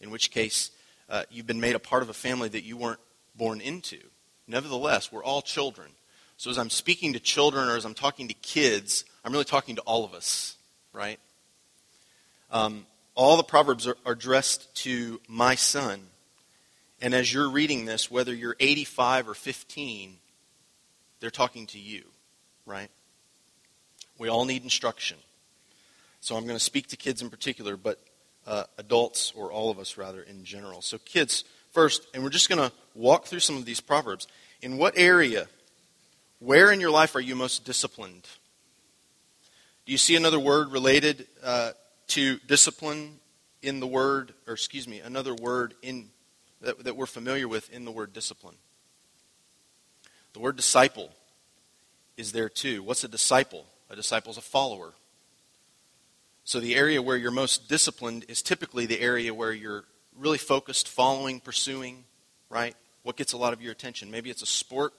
in 0.00 0.10
which 0.10 0.32
case 0.32 0.72
uh, 1.08 1.22
you've 1.30 1.46
been 1.46 1.60
made 1.60 1.76
a 1.76 1.78
part 1.78 2.02
of 2.02 2.08
a 2.08 2.12
family 2.12 2.48
that 2.48 2.64
you 2.64 2.76
weren't 2.76 2.98
born 3.36 3.60
into. 3.60 4.00
Nevertheless, 4.48 5.12
we're 5.12 5.22
all 5.22 5.42
children. 5.42 5.92
So 6.38 6.50
as 6.50 6.58
I'm 6.58 6.70
speaking 6.70 7.12
to 7.12 7.20
children 7.20 7.68
or 7.68 7.76
as 7.76 7.84
I'm 7.84 7.94
talking 7.94 8.26
to 8.26 8.34
kids, 8.34 9.04
I'm 9.24 9.30
really 9.30 9.44
talking 9.44 9.76
to 9.76 9.82
all 9.82 10.04
of 10.04 10.12
us 10.12 10.56
right? 10.92 11.20
Um, 12.50 12.84
all 13.14 13.36
the 13.36 13.44
Proverbs 13.44 13.86
are, 13.86 13.96
are 14.04 14.14
addressed 14.14 14.74
to 14.82 15.20
my 15.28 15.54
son. 15.54 16.00
And 17.00 17.14
as 17.14 17.32
you're 17.32 17.48
reading 17.48 17.84
this, 17.84 18.10
whether 18.10 18.34
you're 18.34 18.56
85 18.58 19.28
or 19.28 19.34
15, 19.34 20.16
they're 21.20 21.30
talking 21.30 21.68
to 21.68 21.78
you, 21.78 22.02
right? 22.68 22.90
We 24.18 24.28
all 24.28 24.44
need 24.44 24.62
instruction. 24.62 25.16
So 26.20 26.36
I'm 26.36 26.44
going 26.44 26.58
to 26.58 26.64
speak 26.64 26.88
to 26.88 26.96
kids 26.96 27.22
in 27.22 27.30
particular, 27.30 27.76
but 27.76 28.00
uh, 28.46 28.64
adults, 28.78 29.32
or 29.36 29.52
all 29.52 29.70
of 29.70 29.78
us 29.78 29.96
rather, 29.96 30.22
in 30.22 30.44
general. 30.44 30.82
So, 30.82 30.98
kids, 30.98 31.44
first, 31.72 32.06
and 32.14 32.22
we're 32.22 32.30
just 32.30 32.48
going 32.48 32.58
to 32.58 32.74
walk 32.94 33.26
through 33.26 33.40
some 33.40 33.56
of 33.56 33.64
these 33.64 33.80
proverbs. 33.80 34.26
In 34.62 34.78
what 34.78 34.94
area, 34.96 35.48
where 36.38 36.72
in 36.72 36.80
your 36.80 36.90
life 36.90 37.14
are 37.14 37.20
you 37.20 37.36
most 37.36 37.64
disciplined? 37.64 38.26
Do 39.86 39.92
you 39.92 39.98
see 39.98 40.16
another 40.16 40.40
word 40.40 40.72
related 40.72 41.26
uh, 41.42 41.72
to 42.08 42.38
discipline 42.46 43.20
in 43.62 43.80
the 43.80 43.86
word, 43.86 44.32
or 44.46 44.54
excuse 44.54 44.88
me, 44.88 45.00
another 45.00 45.34
word 45.34 45.74
in 45.82 46.08
that, 46.60 46.84
that 46.84 46.96
we're 46.96 47.06
familiar 47.06 47.48
with 47.48 47.70
in 47.70 47.84
the 47.84 47.90
word 47.90 48.12
discipline? 48.12 48.56
The 50.32 50.40
word 50.40 50.56
disciple 50.56 51.10
is 52.18 52.32
there 52.32 52.50
too. 52.50 52.82
What's 52.82 53.04
a 53.04 53.08
disciple? 53.08 53.64
A 53.88 53.96
disciple 53.96 54.32
is 54.32 54.36
a 54.36 54.42
follower. 54.42 54.92
So 56.44 56.60
the 56.60 56.74
area 56.74 57.00
where 57.00 57.16
you're 57.16 57.30
most 57.30 57.68
disciplined 57.68 58.26
is 58.28 58.42
typically 58.42 58.84
the 58.84 59.00
area 59.00 59.32
where 59.32 59.52
you're 59.52 59.84
really 60.18 60.38
focused, 60.38 60.88
following, 60.88 61.40
pursuing, 61.40 62.04
right? 62.50 62.74
What 63.02 63.16
gets 63.16 63.32
a 63.32 63.38
lot 63.38 63.52
of 63.52 63.62
your 63.62 63.72
attention? 63.72 64.10
Maybe 64.10 64.28
it's 64.28 64.42
a 64.42 64.46
sport 64.46 64.92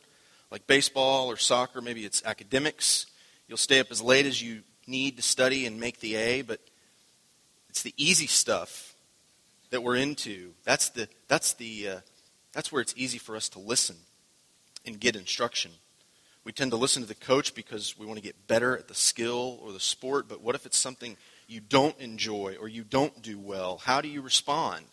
like 0.52 0.66
baseball 0.66 1.30
or 1.30 1.38
soccer, 1.38 1.82
maybe 1.82 2.06
it's 2.06 2.24
academics. 2.26 3.06
You'll 3.48 3.58
stay 3.58 3.80
up 3.80 3.88
as 3.92 4.02
late 4.02 4.26
as 4.26 4.42
you 4.42 4.62
need 4.88 5.18
to 5.18 5.24
study 5.24 5.66
and 5.66 5.80
make 5.80 6.00
the 6.00 6.16
A, 6.16 6.42
but 6.42 6.60
it's 7.70 7.84
the 7.84 7.94
easy 7.98 8.28
stuff 8.28 8.96
that 9.70 9.84
we're 9.84 9.98
into. 9.98 10.54
That's 10.64 10.90
the 10.90 11.08
that's 11.28 11.54
the 11.54 11.88
uh, 11.88 12.00
that's 12.54 12.72
where 12.72 12.82
it's 12.82 12.94
easy 12.98 13.18
for 13.18 13.36
us 13.36 13.50
to 13.50 13.60
listen 13.60 13.98
and 14.86 15.00
get 15.00 15.16
instruction. 15.16 15.72
We 16.50 16.54
tend 16.54 16.72
to 16.72 16.78
listen 16.78 17.04
to 17.04 17.08
the 17.08 17.14
coach 17.14 17.54
because 17.54 17.96
we 17.96 18.08
want 18.08 18.18
to 18.18 18.24
get 18.24 18.48
better 18.48 18.76
at 18.76 18.88
the 18.88 18.96
skill 18.96 19.60
or 19.62 19.72
the 19.72 19.80
sport, 19.80 20.28
but 20.28 20.42
what 20.42 20.56
if 20.56 20.66
it's 20.66 20.80
something 20.80 21.16
you 21.48 21.60
don't 21.60 21.96
enjoy 22.00 22.56
or 22.60 22.68
you 22.68 22.84
don't 22.84 23.22
do 23.22 23.38
well? 23.38 23.78
How 23.78 24.02
do 24.02 24.08
you 24.08 24.24
respond 24.24 24.84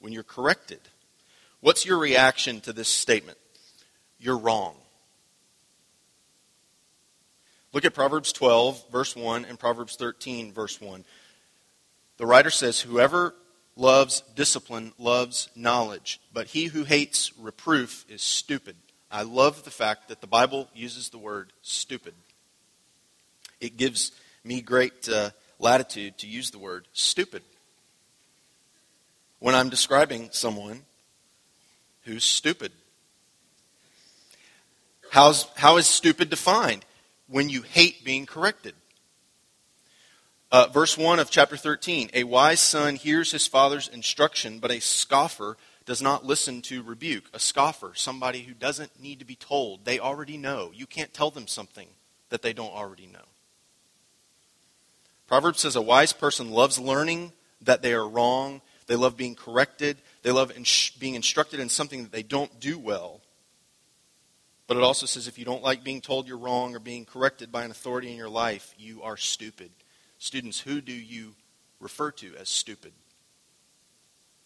when 0.00 0.12
you're 0.12 0.24
corrected? 0.24 0.80
What's 1.60 1.86
your 1.86 1.98
reaction 1.98 2.60
to 2.62 2.72
this 2.72 2.88
statement? 2.88 3.38
You're 4.18 4.36
wrong. 4.36 4.74
Look 7.72 7.84
at 7.84 7.94
Proverbs 7.94 8.32
12, 8.32 8.90
verse 8.90 9.14
1, 9.14 9.44
and 9.44 9.60
Proverbs 9.60 9.94
13, 9.94 10.52
verse 10.52 10.80
1. 10.80 11.04
The 12.16 12.26
writer 12.26 12.50
says, 12.50 12.80
Whoever 12.80 13.36
loves 13.76 14.24
discipline 14.34 14.94
loves 14.98 15.48
knowledge, 15.54 16.20
but 16.32 16.48
he 16.48 16.64
who 16.64 16.82
hates 16.82 17.30
reproof 17.38 18.04
is 18.08 18.20
stupid. 18.20 18.74
I 19.12 19.22
love 19.22 19.64
the 19.64 19.70
fact 19.70 20.08
that 20.08 20.22
the 20.22 20.26
Bible 20.26 20.68
uses 20.74 21.10
the 21.10 21.18
word 21.18 21.52
stupid. 21.60 22.14
It 23.60 23.76
gives 23.76 24.10
me 24.42 24.62
great 24.62 25.06
uh, 25.06 25.30
latitude 25.58 26.16
to 26.18 26.26
use 26.26 26.50
the 26.50 26.58
word 26.58 26.88
stupid 26.94 27.42
when 29.38 29.54
I'm 29.54 29.68
describing 29.68 30.30
someone 30.32 30.82
who's 32.04 32.24
stupid. 32.24 32.72
How's, 35.10 35.44
how 35.56 35.76
is 35.76 35.86
stupid 35.86 36.30
defined? 36.30 36.84
When 37.28 37.50
you 37.50 37.60
hate 37.60 38.04
being 38.04 38.24
corrected. 38.24 38.74
Uh, 40.50 40.68
verse 40.68 40.96
1 40.96 41.18
of 41.18 41.30
chapter 41.30 41.56
13 41.56 42.10
A 42.14 42.24
wise 42.24 42.60
son 42.60 42.96
hears 42.96 43.30
his 43.32 43.46
father's 43.46 43.88
instruction, 43.88 44.58
but 44.58 44.70
a 44.70 44.80
scoffer 44.80 45.58
does 45.84 46.02
not 46.02 46.24
listen 46.24 46.62
to 46.62 46.82
rebuke. 46.82 47.24
A 47.32 47.38
scoffer, 47.38 47.92
somebody 47.94 48.42
who 48.42 48.54
doesn't 48.54 49.00
need 49.00 49.18
to 49.18 49.24
be 49.24 49.34
told. 49.34 49.84
They 49.84 49.98
already 49.98 50.36
know. 50.36 50.70
You 50.74 50.86
can't 50.86 51.12
tell 51.12 51.30
them 51.30 51.46
something 51.46 51.88
that 52.28 52.42
they 52.42 52.52
don't 52.52 52.72
already 52.72 53.06
know. 53.06 53.24
Proverbs 55.26 55.60
says 55.60 55.76
a 55.76 55.82
wise 55.82 56.12
person 56.12 56.50
loves 56.50 56.78
learning 56.78 57.32
that 57.62 57.82
they 57.82 57.94
are 57.94 58.08
wrong. 58.08 58.60
They 58.86 58.96
love 58.96 59.16
being 59.16 59.34
corrected. 59.34 59.96
They 60.22 60.30
love 60.30 60.52
being 60.98 61.14
instructed 61.14 61.60
in 61.60 61.68
something 61.68 62.02
that 62.02 62.12
they 62.12 62.22
don't 62.22 62.60
do 62.60 62.78
well. 62.78 63.20
But 64.66 64.76
it 64.76 64.82
also 64.82 65.06
says 65.06 65.28
if 65.28 65.38
you 65.38 65.44
don't 65.44 65.62
like 65.62 65.84
being 65.84 66.00
told 66.00 66.28
you're 66.28 66.38
wrong 66.38 66.74
or 66.74 66.78
being 66.78 67.04
corrected 67.04 67.50
by 67.50 67.64
an 67.64 67.70
authority 67.70 68.10
in 68.10 68.16
your 68.16 68.28
life, 68.28 68.74
you 68.78 69.02
are 69.02 69.16
stupid. 69.16 69.70
Students, 70.18 70.60
who 70.60 70.80
do 70.80 70.92
you 70.92 71.34
refer 71.80 72.10
to 72.12 72.34
as 72.36 72.48
stupid? 72.48 72.92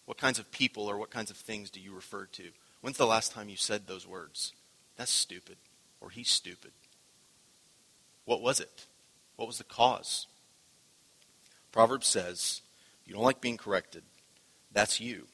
What 0.07 0.17
kinds 0.17 0.39
of 0.39 0.49
people 0.51 0.87
or 0.87 0.97
what 0.97 1.11
kinds 1.11 1.29
of 1.29 1.35
things 1.35 1.69
do 1.69 1.81
you 1.81 1.93
refer 1.93 2.25
to? 2.27 2.43
When's 2.79 2.95
the 2.95 3.05
last 3.05 3.33
time 3.33 3.49
you 3.49 3.57
said 3.57 3.87
those 3.87 4.07
words? 4.07 4.53
That's 4.95 5.11
stupid. 5.11 5.57
Or 5.99 6.09
he's 6.09 6.29
stupid. 6.29 6.71
What 8.23 8.41
was 8.41 8.61
it? 8.61 8.85
What 9.35 9.47
was 9.49 9.57
the 9.57 9.65
cause? 9.65 10.27
Proverbs 11.73 12.07
says, 12.07 12.61
you 13.05 13.13
don't 13.13 13.23
like 13.23 13.41
being 13.41 13.57
corrected. 13.57 14.03
That's 14.71 15.01
you. 15.01 15.27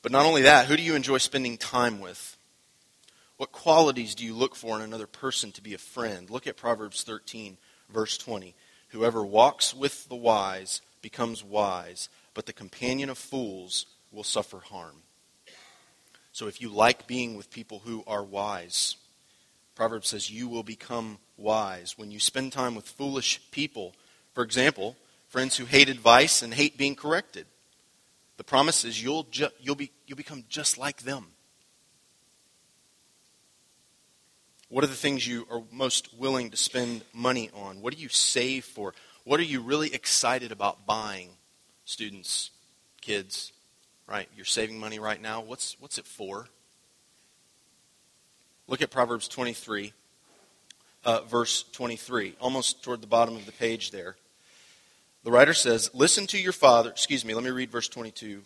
But 0.00 0.12
not 0.12 0.26
only 0.26 0.42
that, 0.42 0.66
who 0.66 0.76
do 0.76 0.82
you 0.84 0.94
enjoy 0.94 1.18
spending 1.18 1.58
time 1.58 1.98
with? 1.98 2.36
What 3.36 3.50
qualities 3.50 4.14
do 4.14 4.24
you 4.24 4.32
look 4.32 4.54
for 4.54 4.76
in 4.76 4.82
another 4.82 5.08
person 5.08 5.50
to 5.52 5.62
be 5.62 5.74
a 5.74 5.78
friend? 5.78 6.30
Look 6.30 6.46
at 6.46 6.56
Proverbs 6.56 7.02
13, 7.02 7.56
verse 7.88 8.16
20. 8.16 8.54
Whoever 8.90 9.24
walks 9.24 9.74
with 9.74 10.08
the 10.08 10.14
wise 10.14 10.82
becomes 11.02 11.42
wise, 11.42 12.08
but 12.34 12.46
the 12.46 12.52
companion 12.52 13.10
of 13.10 13.18
fools 13.18 13.86
will 14.12 14.24
suffer 14.24 14.58
harm. 14.58 15.02
So 16.32 16.46
if 16.46 16.60
you 16.60 16.68
like 16.68 17.06
being 17.06 17.36
with 17.36 17.50
people 17.50 17.80
who 17.80 18.04
are 18.06 18.22
wise, 18.22 18.96
Proverbs 19.74 20.08
says 20.08 20.30
you 20.30 20.48
will 20.48 20.62
become 20.62 21.18
wise. 21.36 21.98
When 21.98 22.10
you 22.10 22.20
spend 22.20 22.52
time 22.52 22.74
with 22.74 22.88
foolish 22.88 23.40
people, 23.50 23.94
for 24.34 24.44
example, 24.44 24.96
friends 25.28 25.56
who 25.56 25.64
hate 25.64 25.88
advice 25.88 26.42
and 26.42 26.52
hate 26.52 26.76
being 26.76 26.94
corrected. 26.94 27.46
The 28.36 28.44
promise 28.44 28.84
is 28.84 29.02
you'll, 29.02 29.24
ju- 29.24 29.48
you'll, 29.60 29.74
be, 29.74 29.90
you'll 30.06 30.16
become 30.16 30.44
just 30.48 30.78
like 30.78 31.02
them. 31.02 31.26
What 34.68 34.84
are 34.84 34.88
the 34.88 34.94
things 34.94 35.26
you 35.26 35.46
are 35.50 35.62
most 35.72 36.14
willing 36.14 36.50
to 36.50 36.56
spend 36.56 37.02
money 37.12 37.50
on? 37.52 37.80
What 37.80 37.94
do 37.94 38.00
you 38.00 38.08
save 38.08 38.64
for? 38.64 38.94
What 39.24 39.40
are 39.40 39.44
you 39.44 39.60
really 39.60 39.92
excited 39.92 40.52
about 40.52 40.86
buying? 40.86 41.30
Students, 41.90 42.52
kids, 43.00 43.50
right? 44.06 44.28
You're 44.36 44.44
saving 44.44 44.78
money 44.78 45.00
right 45.00 45.20
now. 45.20 45.40
What's, 45.40 45.76
what's 45.80 45.98
it 45.98 46.06
for? 46.06 46.46
Look 48.68 48.80
at 48.80 48.92
Proverbs 48.92 49.26
23, 49.26 49.92
uh, 51.04 51.22
verse 51.22 51.64
23, 51.72 52.36
almost 52.40 52.84
toward 52.84 53.00
the 53.00 53.08
bottom 53.08 53.34
of 53.34 53.44
the 53.44 53.50
page 53.50 53.90
there. 53.90 54.14
The 55.24 55.32
writer 55.32 55.52
says, 55.52 55.90
Listen 55.92 56.28
to 56.28 56.38
your 56.40 56.52
father. 56.52 56.90
Excuse 56.90 57.24
me, 57.24 57.34
let 57.34 57.42
me 57.42 57.50
read 57.50 57.72
verse 57.72 57.88
22. 57.88 58.42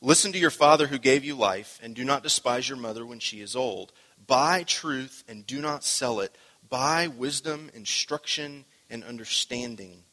Listen 0.00 0.32
to 0.32 0.38
your 0.38 0.48
father 0.48 0.86
who 0.86 0.98
gave 0.98 1.26
you 1.26 1.34
life, 1.34 1.78
and 1.82 1.94
do 1.94 2.06
not 2.06 2.22
despise 2.22 2.70
your 2.70 2.78
mother 2.78 3.04
when 3.04 3.18
she 3.18 3.42
is 3.42 3.54
old. 3.54 3.92
Buy 4.26 4.62
truth 4.62 5.24
and 5.28 5.46
do 5.46 5.60
not 5.60 5.84
sell 5.84 6.20
it. 6.20 6.34
Buy 6.70 7.08
wisdom, 7.08 7.70
instruction, 7.74 8.64
and 8.88 9.04
understanding. 9.04 10.04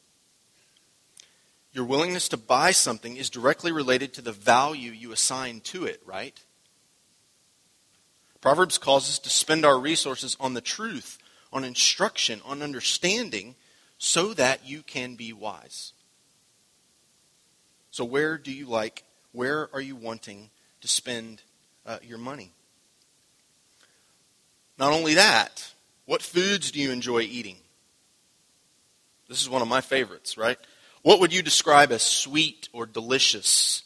Your 1.72 1.84
willingness 1.84 2.28
to 2.30 2.36
buy 2.36 2.72
something 2.72 3.16
is 3.16 3.30
directly 3.30 3.70
related 3.70 4.12
to 4.14 4.22
the 4.22 4.32
value 4.32 4.90
you 4.90 5.12
assign 5.12 5.60
to 5.60 5.84
it, 5.84 6.02
right? 6.04 6.38
Proverbs 8.40 8.78
calls 8.78 9.08
us 9.08 9.18
to 9.20 9.30
spend 9.30 9.64
our 9.64 9.78
resources 9.78 10.36
on 10.40 10.54
the 10.54 10.60
truth, 10.60 11.18
on 11.52 11.62
instruction, 11.62 12.40
on 12.44 12.62
understanding, 12.62 13.54
so 13.98 14.34
that 14.34 14.66
you 14.66 14.82
can 14.82 15.14
be 15.14 15.32
wise. 15.32 15.92
So, 17.90 18.04
where 18.04 18.38
do 18.38 18.52
you 18.52 18.66
like, 18.66 19.04
where 19.32 19.68
are 19.74 19.80
you 19.80 19.94
wanting 19.94 20.50
to 20.80 20.88
spend 20.88 21.42
uh, 21.84 21.98
your 22.02 22.18
money? 22.18 22.52
Not 24.78 24.92
only 24.92 25.14
that, 25.14 25.72
what 26.06 26.22
foods 26.22 26.70
do 26.70 26.80
you 26.80 26.90
enjoy 26.90 27.20
eating? 27.20 27.56
This 29.28 29.42
is 29.42 29.50
one 29.50 29.62
of 29.62 29.68
my 29.68 29.82
favorites, 29.82 30.38
right? 30.38 30.58
What 31.02 31.20
would 31.20 31.32
you 31.32 31.42
describe 31.42 31.92
as 31.92 32.02
sweet 32.02 32.68
or 32.72 32.86
delicious? 32.86 33.82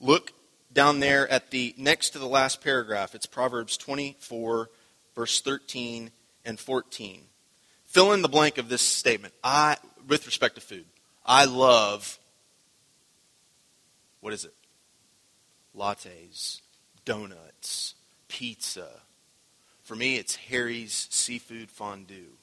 Look 0.00 0.32
down 0.72 1.00
there 1.00 1.28
at 1.28 1.50
the 1.50 1.74
next 1.76 2.10
to 2.10 2.18
the 2.18 2.26
last 2.26 2.62
paragraph. 2.62 3.14
It's 3.14 3.26
Proverbs 3.26 3.76
24, 3.76 4.70
verse 5.14 5.40
13 5.40 6.10
and 6.44 6.58
14 6.58 7.22
fill 7.96 8.12
in 8.12 8.20
the 8.20 8.28
blank 8.28 8.58
of 8.58 8.68
this 8.68 8.82
statement. 8.82 9.32
I, 9.42 9.78
with 10.06 10.26
respect 10.26 10.56
to 10.56 10.60
food, 10.60 10.84
I 11.24 11.46
love, 11.46 12.18
what 14.20 14.34
is 14.34 14.44
it? 14.44 14.52
Lattes, 15.74 16.60
donuts, 17.06 17.94
pizza. 18.28 18.88
For 19.82 19.96
me, 19.96 20.16
it's 20.16 20.36
Harry's 20.36 21.08
seafood 21.10 21.70
fondue. 21.70 22.36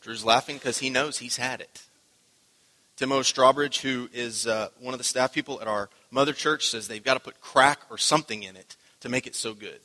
Drew's 0.00 0.24
laughing 0.24 0.58
because 0.58 0.78
he 0.78 0.88
knows 0.88 1.18
he's 1.18 1.38
had 1.38 1.60
it. 1.60 1.82
Timo 2.98 3.20
Strawbridge, 3.20 3.80
who 3.80 4.08
is 4.12 4.46
uh, 4.46 4.68
one 4.80 4.94
of 4.94 4.98
the 4.98 5.04
staff 5.04 5.32
people 5.32 5.60
at 5.60 5.66
our 5.66 5.88
mother 6.10 6.32
church, 6.32 6.68
says 6.68 6.88
they've 6.88 7.02
got 7.02 7.14
to 7.14 7.20
put 7.20 7.40
crack 7.40 7.80
or 7.90 7.98
something 7.98 8.42
in 8.42 8.56
it 8.56 8.76
to 9.00 9.08
make 9.08 9.26
it 9.26 9.34
so 9.34 9.54
good. 9.54 9.80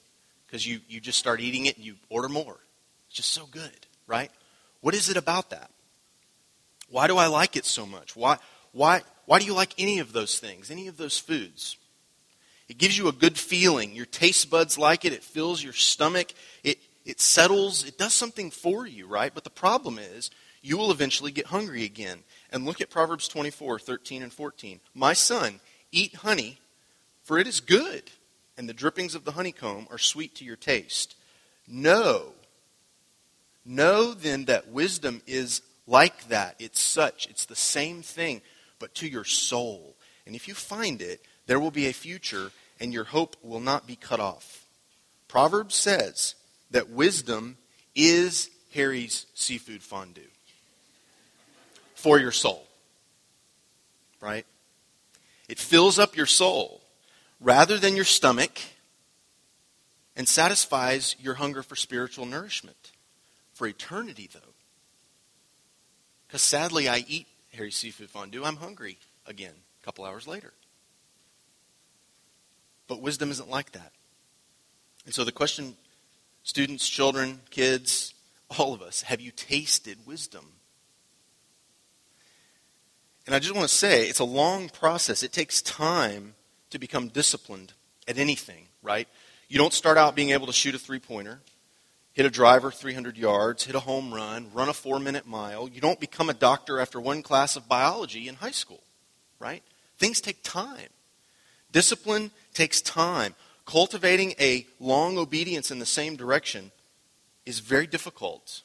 Because 0.46 0.66
you, 0.66 0.80
you 0.88 1.00
just 1.00 1.18
start 1.18 1.40
eating 1.40 1.66
it 1.66 1.78
and 1.78 1.86
you 1.86 1.96
order 2.10 2.30
more. 2.30 2.58
It's 3.08 3.18
just 3.18 3.34
so 3.34 3.46
good, 3.46 3.88
right? 4.06 4.32
What 4.82 4.94
is 4.94 5.10
it 5.10 5.18
about 5.18 5.50
that? 5.50 5.72
Why 6.90 7.08
do 7.08 7.18
I 7.18 7.28
like 7.28 7.56
it 7.56 7.66
so 7.66 7.86
much? 7.86 8.16
Why, 8.16 8.38
why, 8.72 9.02
why 9.26 9.40
do 9.40 9.46
you 9.46 9.54
like 9.54 9.74
any 9.78 10.00
of 10.00 10.14
those 10.14 10.40
things, 10.40 10.72
any 10.72 10.88
of 10.88 10.98
those 10.98 11.18
foods? 11.18 11.78
It 12.70 12.78
gives 12.78 12.98
you 12.98 13.08
a 13.08 13.14
good 13.14 13.38
feeling. 13.38 13.94
Your 13.94 14.06
taste 14.06 14.50
buds 14.50 14.78
like 14.78 15.06
it. 15.06 15.14
It 15.14 15.24
fills 15.24 15.64
your 15.64 15.74
stomach. 15.74 16.34
It, 16.64 16.80
it 17.06 17.22
settles. 17.22 17.86
It 17.86 17.98
does 17.98 18.14
something 18.14 18.52
for 18.52 18.86
you, 18.86 19.08
right? 19.08 19.34
But 19.34 19.46
the 19.46 19.50
problem 19.50 19.98
is, 19.98 20.30
you 20.62 20.78
will 20.78 20.92
eventually 20.92 21.32
get 21.32 21.48
hungry 21.48 21.84
again. 21.86 22.20
And 22.52 22.66
look 22.66 22.82
at 22.82 22.90
Proverbs 22.90 23.28
24, 23.28 23.80
13 23.80 24.24
and 24.24 24.32
14. 24.32 24.80
My 24.94 25.14
son, 25.14 25.60
eat 25.92 26.16
honey, 26.16 26.60
for 27.24 27.38
it 27.38 27.48
is 27.48 27.60
good, 27.60 28.04
and 28.58 28.70
the 28.70 28.74
drippings 28.74 29.16
of 29.16 29.26
the 29.26 29.34
honeycomb 29.34 29.88
are 29.92 29.98
sweet 29.98 30.36
to 30.36 30.46
your 30.46 30.56
taste. 30.56 31.16
Know, 31.68 32.32
know 33.66 34.14
then 34.14 34.46
that 34.46 34.70
wisdom 34.70 35.22
is 35.28 35.62
like 35.86 36.30
that. 36.30 36.56
It's 36.60 36.80
such, 36.82 37.28
it's 37.30 37.46
the 37.46 37.56
same 37.56 38.02
thing, 38.02 38.42
but 38.80 38.96
to 38.96 39.08
your 39.08 39.26
soul. 39.26 39.96
And 40.26 40.36
if 40.36 40.48
you 40.48 40.54
find 40.54 41.02
it, 41.02 41.22
there 41.48 41.60
will 41.60 41.72
be 41.72 41.88
a 41.88 41.94
future, 41.94 42.52
and 42.80 42.94
your 42.94 43.06
hope 43.06 43.36
will 43.44 43.60
not 43.60 43.88
be 43.88 43.96
cut 43.96 44.20
off. 44.20 44.66
Proverbs 45.28 45.76
says 45.76 46.36
that 46.72 46.90
wisdom 46.90 47.58
is 47.96 48.50
Harry's 48.74 49.26
seafood 49.34 49.82
fondue 49.82 50.30
for 52.08 52.18
your 52.18 52.32
soul. 52.32 52.66
Right? 54.22 54.46
It 55.50 55.60
fills 55.60 56.00
up 56.00 56.16
your 56.16 56.26
soul 56.26 56.80
rather 57.42 57.78
than 57.78 57.98
your 57.98 58.06
stomach 58.06 58.62
and 60.16 60.26
satisfies 60.26 61.18
your 61.20 61.34
hunger 61.34 61.62
for 61.64 61.76
spiritual 61.76 62.26
nourishment. 62.26 62.94
For 63.52 63.68
eternity, 63.68 64.30
though. 64.34 64.54
Because 66.28 66.42
sadly, 66.42 66.88
I 66.88 67.04
eat 67.10 67.28
Harry 67.54 67.72
seafood 67.72 68.10
fondue. 68.10 68.46
I'm 68.46 68.56
hungry 68.56 69.00
again 69.26 69.56
a 69.82 69.84
couple 69.84 70.06
hours 70.06 70.28
later. 70.28 70.54
But 72.88 73.02
wisdom 73.02 73.32
isn't 73.32 73.50
like 73.50 73.74
that. 73.74 73.92
And 75.04 75.14
so 75.14 75.26
the 75.26 75.34
question 75.34 75.76
students, 76.44 76.88
children, 76.88 77.42
kids, 77.50 78.14
all 78.58 78.74
of 78.74 78.82
us 78.82 79.02
have 79.02 79.20
you 79.20 79.32
tasted 79.32 79.98
wisdom? 80.06 80.54
And 83.28 83.36
I 83.36 83.40
just 83.40 83.54
want 83.54 83.68
to 83.68 83.76
say 83.76 84.08
it's 84.08 84.20
a 84.20 84.26
long 84.26 84.70
process. 84.70 85.22
It 85.22 85.34
takes 85.34 85.62
time 85.62 86.34
to 86.70 86.80
become 86.80 87.10
disciplined 87.10 87.74
at 88.08 88.18
anything, 88.18 88.68
right? 88.82 89.08
You 89.50 89.58
don't 89.58 89.74
start 89.74 89.98
out 89.98 90.16
being 90.16 90.30
able 90.30 90.48
to 90.48 90.54
shoot 90.54 90.74
a 90.74 90.80
three 90.80 91.00
pointer, 91.00 91.42
hit 92.14 92.26
a 92.26 92.30
driver 92.30 92.72
300 92.72 93.18
yards, 93.18 93.66
hit 93.66 93.76
a 93.76 93.82
home 93.82 94.14
run, 94.14 94.48
run 94.54 94.70
a 94.70 94.74
four 94.74 94.98
minute 95.00 95.28
mile. 95.28 95.68
You 95.68 95.82
don't 95.82 96.00
become 96.00 96.30
a 96.30 96.34
doctor 96.34 96.80
after 96.80 97.02
one 97.02 97.22
class 97.22 97.58
of 97.58 97.68
biology 97.68 98.30
in 98.30 98.36
high 98.36 98.52
school, 98.52 98.82
right? 99.40 99.62
Things 99.98 100.22
take 100.22 100.42
time. 100.42 100.90
Discipline 101.74 102.32
takes 102.54 102.82
time. 102.82 103.36
Cultivating 103.66 104.36
a 104.40 104.66
long 104.80 105.18
obedience 105.18 105.70
in 105.70 105.80
the 105.80 105.86
same 105.86 106.16
direction 106.16 106.72
is 107.46 107.60
very 107.60 107.88
difficult. 107.88 108.62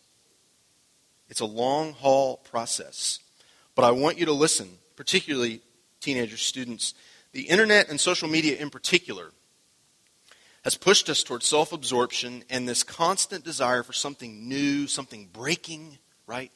It's 1.29 1.41
a 1.41 1.47
long 1.47 1.95
haul 1.95 2.37
process. 2.37 3.19
But 3.75 3.85
I 3.85 3.91
want 3.91 4.19
you 4.19 4.27
to 4.27 4.33
listen, 4.33 4.69
particularly 4.97 5.61
teenagers, 6.01 6.43
students. 6.43 6.95
The 7.33 7.43
internet 7.43 7.89
and 7.89 8.01
social 8.01 8.29
media 8.29 8.57
in 8.59 8.71
particular 8.71 9.31
has 10.65 10.77
pushed 10.77 11.09
us 11.09 11.23
towards 11.23 11.47
self 11.47 11.73
absorption 11.73 12.45
and 12.51 12.69
this 12.69 12.83
constant 12.83 13.45
desire 13.45 13.83
for 13.83 13.93
something 13.93 14.49
new, 14.49 14.87
something 14.87 15.29
breaking, 15.33 15.99
right? 16.27 16.51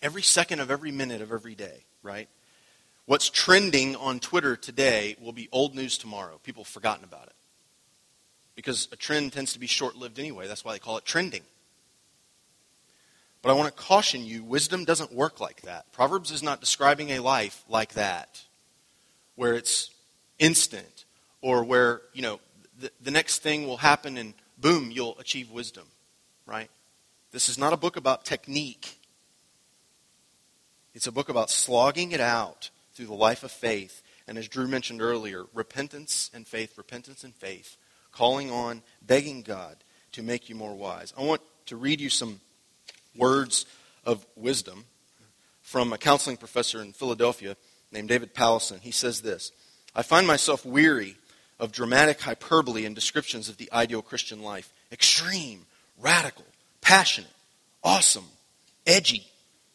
Every 0.00 0.22
second 0.22 0.60
of 0.60 0.70
every 0.70 0.90
minute 0.90 1.20
of 1.20 1.32
every 1.32 1.54
day, 1.54 1.84
right? 2.02 2.28
What's 3.06 3.30
trending 3.30 3.96
on 3.96 4.20
Twitter 4.20 4.56
today 4.56 5.16
will 5.20 5.32
be 5.32 5.48
old 5.52 5.74
news 5.74 5.98
tomorrow. 5.98 6.40
People 6.42 6.64
have 6.64 6.72
forgotten 6.72 7.04
about 7.04 7.26
it. 7.26 7.34
Because 8.54 8.88
a 8.92 8.96
trend 8.96 9.32
tends 9.32 9.52
to 9.54 9.58
be 9.58 9.66
short 9.66 9.96
lived 9.96 10.18
anyway. 10.18 10.46
That's 10.46 10.64
why 10.64 10.72
they 10.72 10.78
call 10.78 10.98
it 10.98 11.04
trending. 11.04 11.42
But 13.42 13.50
I 13.50 13.54
want 13.54 13.74
to 13.74 13.82
caution 13.82 14.24
you 14.24 14.44
wisdom 14.44 14.84
doesn't 14.84 15.12
work 15.12 15.40
like 15.40 15.62
that. 15.62 15.92
Proverbs 15.92 16.30
is 16.30 16.42
not 16.42 16.60
describing 16.60 17.10
a 17.10 17.18
life 17.18 17.64
like 17.68 17.94
that, 17.94 18.42
where 19.34 19.54
it's 19.54 19.90
instant 20.38 21.04
or 21.40 21.64
where, 21.64 22.02
you 22.12 22.22
know, 22.22 22.40
the, 22.78 22.90
the 23.02 23.10
next 23.10 23.42
thing 23.42 23.66
will 23.66 23.78
happen 23.78 24.16
and 24.16 24.34
boom, 24.58 24.92
you'll 24.92 25.18
achieve 25.18 25.50
wisdom, 25.50 25.86
right? 26.46 26.70
This 27.32 27.48
is 27.48 27.58
not 27.58 27.72
a 27.72 27.76
book 27.76 27.96
about 27.96 28.24
technique. 28.24 29.00
It's 30.94 31.06
a 31.06 31.12
book 31.12 31.28
about 31.28 31.50
slogging 31.50 32.12
it 32.12 32.20
out 32.20 32.70
through 32.94 33.06
the 33.06 33.14
life 33.14 33.42
of 33.42 33.50
faith. 33.50 34.02
And 34.28 34.38
as 34.38 34.46
Drew 34.46 34.68
mentioned 34.68 35.02
earlier, 35.02 35.46
repentance 35.52 36.30
and 36.32 36.46
faith, 36.46 36.78
repentance 36.78 37.24
and 37.24 37.34
faith, 37.34 37.76
calling 38.12 38.50
on, 38.50 38.82
begging 39.00 39.42
God 39.42 39.76
to 40.12 40.22
make 40.22 40.48
you 40.48 40.54
more 40.54 40.74
wise. 40.74 41.12
I 41.18 41.22
want 41.22 41.40
to 41.66 41.76
read 41.76 42.00
you 42.00 42.10
some 42.10 42.40
words 43.16 43.66
of 44.04 44.26
wisdom 44.36 44.84
from 45.60 45.92
a 45.92 45.98
counseling 45.98 46.36
professor 46.36 46.82
in 46.82 46.92
Philadelphia 46.92 47.56
named 47.90 48.08
David 48.08 48.34
Powlison. 48.34 48.80
He 48.80 48.90
says 48.90 49.22
this 49.22 49.52
I 49.94 50.02
find 50.02 50.26
myself 50.26 50.64
weary 50.64 51.16
of 51.58 51.72
dramatic 51.72 52.20
hyperbole 52.20 52.84
and 52.84 52.94
descriptions 52.94 53.48
of 53.48 53.56
the 53.56 53.70
ideal 53.72 54.02
Christian 54.02 54.42
life 54.42 54.72
extreme, 54.90 55.66
radical, 55.98 56.44
passionate, 56.80 57.30
awesome, 57.82 58.26
edgy, 58.86 59.26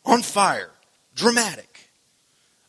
on 0.06 0.22
fire, 0.22 0.72
dramatic. 1.16 1.90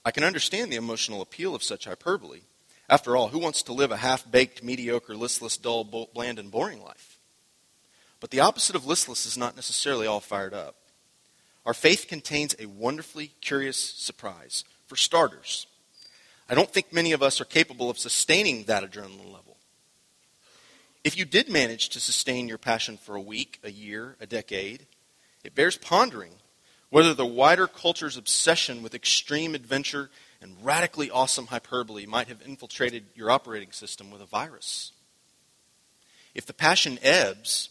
I 0.05 0.11
can 0.11 0.25
understand 0.25 0.73
the 0.73 0.77
emotional 0.77 1.21
appeal 1.21 1.55
of 1.55 1.63
such 1.63 1.85
hyperbole. 1.85 2.41
After 2.89 3.17
all, 3.17 3.29
who 3.29 3.39
wants 3.39 3.63
to 3.65 3.75
live 3.75 3.91
a 3.91 3.99
half 3.99 4.31
baked, 4.31 4.63
mediocre, 4.63 5.15
listless, 5.15 5.57
dull, 5.59 5.85
bland, 6.15 6.39
and 6.39 6.51
boring 6.51 6.83
life? 6.83 7.08
But 8.21 8.31
the 8.31 8.41
opposite 8.41 8.77
of 8.77 8.87
listless 8.87 9.27
is 9.27 9.39
not 9.39 9.57
necessarily 9.57 10.07
all 10.07 10.21
fired 10.21 10.55
up. 10.55 10.75
Our 11.65 11.75
faith 11.75 12.07
contains 12.09 12.57
a 12.59 12.67
wonderfully 12.67 13.33
curious 13.41 13.77
surprise. 13.77 14.65
For 14.87 14.97
starters, 14.97 15.67
I 16.49 16.55
don't 16.55 16.73
think 16.73 16.93
many 16.93 17.13
of 17.13 17.23
us 17.23 17.41
are 17.41 17.45
capable 17.45 17.91
of 17.91 17.99
sustaining 17.99 18.65
that 18.65 18.83
adrenaline 18.83 19.33
level. 19.33 19.59
If 21.05 21.17
you 21.17 21.25
did 21.25 21.49
manage 21.49 21.91
to 21.91 22.01
sustain 22.01 22.49
your 22.49 22.59
passion 22.59 22.97
for 22.97 23.15
a 23.15 23.21
week, 23.21 23.61
a 23.63 23.71
year, 23.71 24.17
a 24.21 24.27
decade, 24.27 24.87
it 25.45 25.55
bears 25.55 25.77
pondering 25.77 26.33
whether 26.91 27.13
the 27.13 27.27
wider 27.27 27.67
culture's 27.67 28.17
obsession 28.17 28.83
with 28.83 28.95
extreme 28.95 29.55
adventure 29.55 30.11
and 30.41 30.57
radically 30.63 31.11
awesome 31.11 31.47
hyperbole 31.47 32.07
might 32.07 32.29
have 32.29 32.43
infiltrated 32.47 33.05
your 33.15 33.31
operating 33.31 33.73
system 33.73 34.11
with 34.11 34.23
a 34.23 34.27
virus. 34.27 34.93
If 36.35 36.47
the 36.47 36.55
passion 36.55 36.99
ebbs, 37.03 37.71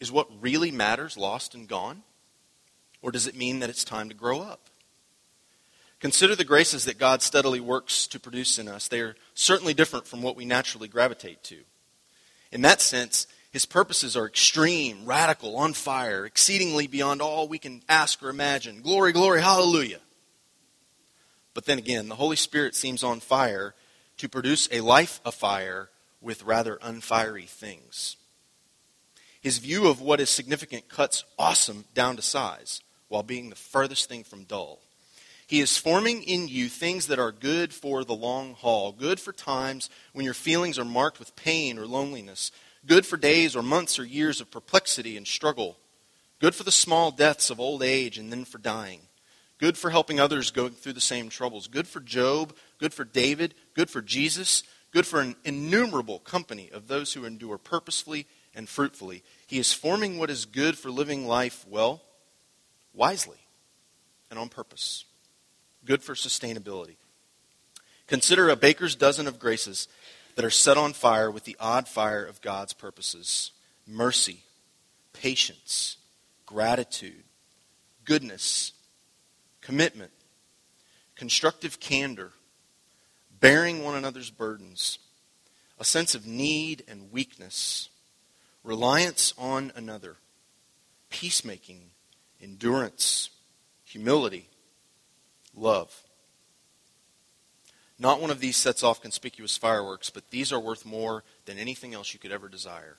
is 0.00 0.12
what 0.12 0.28
really 0.40 0.70
matters 0.70 1.16
lost 1.16 1.54
and 1.54 1.68
gone? 1.68 2.02
Or 3.02 3.10
does 3.10 3.26
it 3.26 3.36
mean 3.36 3.60
that 3.60 3.70
it's 3.70 3.84
time 3.84 4.08
to 4.08 4.14
grow 4.14 4.40
up? 4.40 4.68
Consider 6.00 6.36
the 6.36 6.44
graces 6.44 6.84
that 6.84 6.98
God 6.98 7.22
steadily 7.22 7.60
works 7.60 8.06
to 8.08 8.20
produce 8.20 8.58
in 8.58 8.68
us. 8.68 8.88
They 8.88 9.00
are 9.00 9.16
certainly 9.34 9.74
different 9.74 10.06
from 10.06 10.22
what 10.22 10.36
we 10.36 10.44
naturally 10.44 10.88
gravitate 10.88 11.42
to. 11.44 11.58
In 12.52 12.62
that 12.62 12.80
sense, 12.80 13.26
his 13.50 13.64
purposes 13.64 14.16
are 14.16 14.26
extreme, 14.26 15.06
radical, 15.06 15.56
on 15.56 15.72
fire, 15.72 16.26
exceedingly 16.26 16.86
beyond 16.86 17.22
all 17.22 17.48
we 17.48 17.58
can 17.58 17.82
ask 17.88 18.22
or 18.22 18.28
imagine. 18.28 18.82
Glory, 18.82 19.12
glory, 19.12 19.40
hallelujah. 19.40 20.00
But 21.54 21.64
then 21.64 21.78
again, 21.78 22.08
the 22.08 22.16
Holy 22.16 22.36
Spirit 22.36 22.74
seems 22.74 23.02
on 23.02 23.20
fire 23.20 23.74
to 24.18 24.28
produce 24.28 24.68
a 24.70 24.80
life 24.80 25.20
afire 25.24 25.88
with 26.20 26.42
rather 26.42 26.78
unfiery 26.82 27.46
things. 27.46 28.16
His 29.46 29.58
view 29.58 29.86
of 29.86 30.00
what 30.00 30.18
is 30.18 30.28
significant 30.28 30.88
cuts 30.88 31.22
awesome 31.38 31.84
down 31.94 32.16
to 32.16 32.22
size 32.22 32.80
while 33.06 33.22
being 33.22 33.48
the 33.48 33.54
furthest 33.54 34.08
thing 34.08 34.24
from 34.24 34.42
dull. 34.42 34.80
He 35.46 35.60
is 35.60 35.78
forming 35.78 36.24
in 36.24 36.48
you 36.48 36.68
things 36.68 37.06
that 37.06 37.20
are 37.20 37.30
good 37.30 37.72
for 37.72 38.02
the 38.02 38.12
long 38.12 38.54
haul, 38.54 38.90
good 38.90 39.20
for 39.20 39.32
times 39.32 39.88
when 40.12 40.24
your 40.24 40.34
feelings 40.34 40.80
are 40.80 40.84
marked 40.84 41.20
with 41.20 41.36
pain 41.36 41.78
or 41.78 41.86
loneliness, 41.86 42.50
good 42.86 43.06
for 43.06 43.16
days 43.16 43.54
or 43.54 43.62
months 43.62 44.00
or 44.00 44.04
years 44.04 44.40
of 44.40 44.50
perplexity 44.50 45.16
and 45.16 45.28
struggle, 45.28 45.76
good 46.40 46.56
for 46.56 46.64
the 46.64 46.72
small 46.72 47.12
deaths 47.12 47.48
of 47.48 47.60
old 47.60 47.84
age 47.84 48.18
and 48.18 48.32
then 48.32 48.44
for 48.44 48.58
dying, 48.58 49.02
good 49.58 49.78
for 49.78 49.90
helping 49.90 50.18
others 50.18 50.50
going 50.50 50.72
through 50.72 50.94
the 50.94 51.00
same 51.00 51.28
troubles, 51.28 51.68
good 51.68 51.86
for 51.86 52.00
Job, 52.00 52.52
good 52.78 52.92
for 52.92 53.04
David, 53.04 53.54
good 53.74 53.90
for 53.90 54.02
Jesus, 54.02 54.64
good 54.90 55.06
for 55.06 55.20
an 55.20 55.36
innumerable 55.44 56.18
company 56.18 56.68
of 56.72 56.88
those 56.88 57.12
who 57.12 57.24
endure 57.24 57.58
purposefully 57.58 58.26
and 58.56 58.68
fruitfully. 58.68 59.22
He 59.46 59.58
is 59.58 59.72
forming 59.72 60.18
what 60.18 60.30
is 60.30 60.46
good 60.46 60.76
for 60.76 60.90
living 60.90 61.28
life 61.28 61.64
well, 61.68 62.02
wisely, 62.92 63.38
and 64.30 64.38
on 64.38 64.48
purpose. 64.48 65.04
good 65.84 66.02
for 66.02 66.14
sustainability. 66.14 66.96
Consider 68.08 68.48
a 68.48 68.56
baker's 68.56 68.96
dozen 68.96 69.28
of 69.28 69.38
graces 69.38 69.86
that 70.34 70.44
are 70.44 70.50
set 70.50 70.76
on 70.76 70.92
fire 70.92 71.30
with 71.30 71.44
the 71.44 71.56
odd 71.60 71.86
fire 71.86 72.24
of 72.24 72.40
God's 72.40 72.72
purposes 72.72 73.52
mercy, 73.86 74.42
patience, 75.12 75.96
gratitude, 76.44 77.22
goodness, 78.04 78.72
commitment, 79.60 80.10
constructive 81.14 81.78
candor, 81.78 82.32
bearing 83.38 83.84
one 83.84 83.94
another's 83.94 84.30
burdens, 84.30 84.98
a 85.78 85.84
sense 85.84 86.16
of 86.16 86.26
need 86.26 86.82
and 86.88 87.12
weakness, 87.12 87.90
reliance 88.66 89.32
on 89.38 89.72
another, 89.76 90.16
peacemaking, 91.08 91.90
endurance, 92.42 93.30
humility, 93.84 94.48
love. 95.54 96.02
Not 97.98 98.20
one 98.20 98.30
of 98.30 98.40
these 98.40 98.56
sets 98.56 98.82
off 98.82 99.00
conspicuous 99.00 99.56
fireworks, 99.56 100.10
but 100.10 100.30
these 100.30 100.52
are 100.52 100.60
worth 100.60 100.84
more 100.84 101.22
than 101.46 101.58
anything 101.58 101.94
else 101.94 102.12
you 102.12 102.18
could 102.18 102.32
ever 102.32 102.48
desire. 102.48 102.98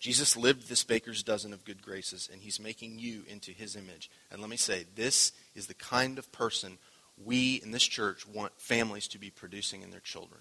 Jesus 0.00 0.36
lived 0.36 0.68
this 0.68 0.84
baker's 0.84 1.22
dozen 1.22 1.54
of 1.54 1.64
good 1.64 1.80
graces, 1.80 2.28
and 2.30 2.42
he's 2.42 2.60
making 2.60 2.98
you 2.98 3.22
into 3.28 3.52
his 3.52 3.76
image. 3.76 4.10
And 4.30 4.40
let 4.40 4.50
me 4.50 4.58
say, 4.58 4.84
this 4.96 5.32
is 5.54 5.68
the 5.68 5.74
kind 5.74 6.18
of 6.18 6.30
person 6.32 6.78
we 7.24 7.60
in 7.62 7.70
this 7.70 7.84
church 7.84 8.26
want 8.26 8.52
families 8.58 9.06
to 9.08 9.18
be 9.18 9.30
producing 9.30 9.82
in 9.82 9.90
their 9.90 10.00
children. 10.00 10.40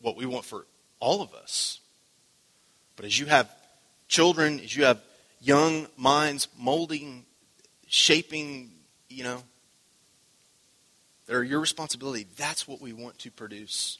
What 0.00 0.16
we 0.16 0.26
want 0.26 0.44
for 0.44 0.66
all 1.02 1.20
of 1.20 1.34
us. 1.34 1.80
But 2.94 3.04
as 3.04 3.18
you 3.18 3.26
have 3.26 3.50
children, 4.06 4.60
as 4.60 4.74
you 4.76 4.84
have 4.84 5.00
young 5.40 5.88
minds 5.96 6.46
molding, 6.56 7.26
shaping, 7.88 8.70
you 9.08 9.24
know, 9.24 9.42
that 11.26 11.34
are 11.34 11.42
your 11.42 11.58
responsibility, 11.58 12.26
that's 12.36 12.68
what 12.68 12.80
we 12.80 12.92
want 12.92 13.18
to 13.18 13.32
produce. 13.32 13.98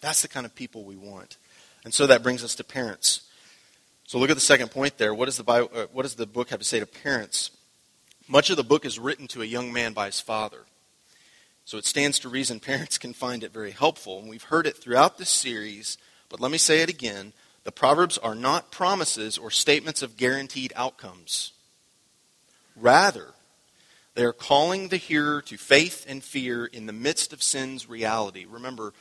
That's 0.00 0.22
the 0.22 0.28
kind 0.28 0.46
of 0.46 0.54
people 0.54 0.84
we 0.84 0.96
want. 0.96 1.36
And 1.84 1.92
so 1.92 2.06
that 2.06 2.22
brings 2.22 2.42
us 2.42 2.54
to 2.54 2.64
parents. 2.64 3.28
So 4.06 4.18
look 4.18 4.30
at 4.30 4.36
the 4.36 4.40
second 4.40 4.70
point 4.70 4.96
there. 4.96 5.12
What 5.12 5.26
does 5.26 5.36
the, 5.36 5.44
uh, 5.44 5.86
what 5.92 6.04
does 6.04 6.14
the 6.14 6.26
book 6.26 6.48
have 6.48 6.60
to 6.60 6.64
say 6.64 6.80
to 6.80 6.86
parents? 6.86 7.50
Much 8.26 8.48
of 8.48 8.56
the 8.56 8.64
book 8.64 8.86
is 8.86 8.98
written 8.98 9.26
to 9.28 9.42
a 9.42 9.46
young 9.46 9.70
man 9.70 9.92
by 9.92 10.06
his 10.06 10.18
father. 10.18 10.60
So 11.66 11.76
it 11.76 11.84
stands 11.84 12.18
to 12.20 12.30
reason 12.30 12.58
parents 12.60 12.96
can 12.96 13.12
find 13.12 13.44
it 13.44 13.52
very 13.52 13.72
helpful. 13.72 14.18
And 14.18 14.30
we've 14.30 14.44
heard 14.44 14.66
it 14.66 14.78
throughout 14.78 15.18
this 15.18 15.28
series, 15.28 15.98
but 16.28 16.40
let 16.40 16.50
me 16.50 16.58
say 16.58 16.80
it 16.80 16.88
again. 16.88 17.32
The 17.64 17.72
Proverbs 17.72 18.18
are 18.18 18.34
not 18.34 18.70
promises 18.70 19.36
or 19.38 19.50
statements 19.50 20.02
of 20.02 20.16
guaranteed 20.16 20.72
outcomes. 20.76 21.52
Rather, 22.76 23.34
they 24.14 24.24
are 24.24 24.32
calling 24.32 24.88
the 24.88 24.96
hearer 24.96 25.42
to 25.42 25.56
faith 25.56 26.04
and 26.08 26.22
fear 26.22 26.64
in 26.66 26.86
the 26.86 26.92
midst 26.92 27.32
of 27.32 27.42
sin's 27.42 27.88
reality. 27.88 28.46
Remember, 28.48 28.94